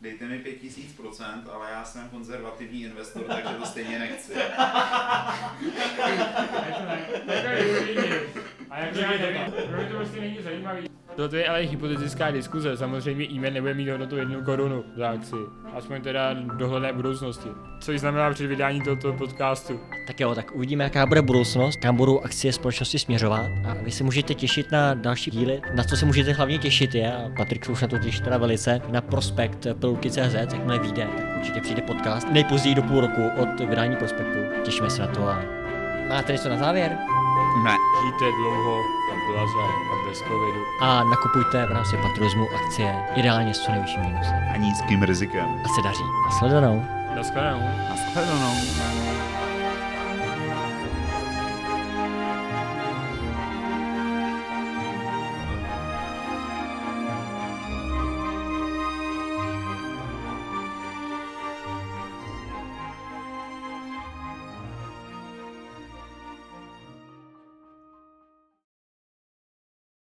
Dejte 0.00 0.28
mi 0.28 0.38
5000%, 0.38 1.50
ale 1.52 1.70
já 1.70 1.84
jsem 1.84 2.08
konzervativní 2.08 2.82
investor, 2.82 3.24
takže 3.24 3.54
to 3.54 3.66
stejně 3.66 3.98
nechci. 3.98 4.32
A 8.70 8.80
jak 8.80 8.96
já 8.96 9.10
nevím, 9.10 9.52
pro 9.68 9.76
mě 9.76 9.86
to 9.86 9.96
prostě 9.96 10.20
není 10.20 10.38
zajímavý. 10.42 10.93
To 11.16 11.36
je 11.36 11.48
ale 11.48 11.60
hypotetická 11.60 12.30
diskuze, 12.30 12.76
samozřejmě 12.76 13.24
e 13.24 13.50
nebude 13.50 13.74
mít 13.74 13.88
hodnotu 13.88 14.16
jednu 14.16 14.42
korunu 14.42 14.84
za 14.96 15.08
akci. 15.08 15.36
Aspoň 15.74 16.00
teda 16.00 16.34
dohledné 16.34 16.92
budoucnosti. 16.92 17.48
Což 17.80 18.00
znamená 18.00 18.30
před 18.30 18.46
vydání 18.46 18.80
tohoto 18.80 19.12
podcastu. 19.12 19.80
Tak 20.06 20.20
jo, 20.20 20.34
tak 20.34 20.54
uvidíme, 20.54 20.84
jaká 20.84 21.06
bude 21.06 21.22
budoucnost, 21.22 21.76
kam 21.76 21.96
budou 21.96 22.20
akcie 22.20 22.52
společnosti 22.52 22.98
směřovat 22.98 23.46
a 23.64 23.74
vy 23.74 23.90
se 23.90 24.04
můžete 24.04 24.34
těšit 24.34 24.72
na 24.72 24.94
další 24.94 25.30
díly. 25.30 25.60
Na 25.74 25.84
co 25.84 25.96
se 25.96 26.06
můžete 26.06 26.32
hlavně 26.32 26.58
těšit 26.58 26.94
je, 26.94 27.14
a 27.14 27.30
Patrik 27.36 27.68
už 27.70 27.82
na 27.82 27.88
to 27.88 27.98
těší 27.98 28.20
teda 28.20 28.38
velice, 28.38 28.80
na 28.90 29.00
prospekt 29.00 29.66
pilulky.cz, 29.80 30.34
jakmile 30.34 30.78
vyjde, 30.78 31.08
tak 31.16 31.36
určitě 31.36 31.60
přijde 31.60 31.82
podcast 31.82 32.30
nejpozději 32.30 32.74
do 32.74 32.82
půl 32.82 33.00
roku 33.00 33.22
od 33.42 33.60
vydání 33.60 33.96
prospektu. 33.96 34.38
Těšíme 34.62 34.90
se 34.90 35.02
na 35.02 35.08
to 35.08 35.28
a 35.28 35.42
máte 36.08 36.32
něco 36.32 36.48
na 36.48 36.56
závěr? 36.56 36.98
Ne. 37.62 37.76
Žijte 38.02 38.24
dlouho 38.32 38.80
a 39.12 39.14
blaze 39.32 39.58
a 39.92 40.08
bez 40.08 40.18
covidu. 40.18 40.60
A 40.80 41.04
nakupujte 41.04 41.66
v 41.66 41.72
rámci 41.72 41.96
patruismu 41.96 42.48
akcie, 42.54 42.96
ideálně 43.14 43.54
s 43.54 43.58
co 43.60 43.70
nejvyšším 43.72 44.00
minusem. 44.00 44.42
A 44.54 44.56
nízkým 44.56 45.02
rizikem. 45.02 45.60
A 45.64 45.68
se 45.68 45.82
daří. 45.82 46.04
A 46.28 46.30
sledanou. 46.30 46.84
Naschledanou. 47.16 47.60
Naschledanou. 47.88 49.13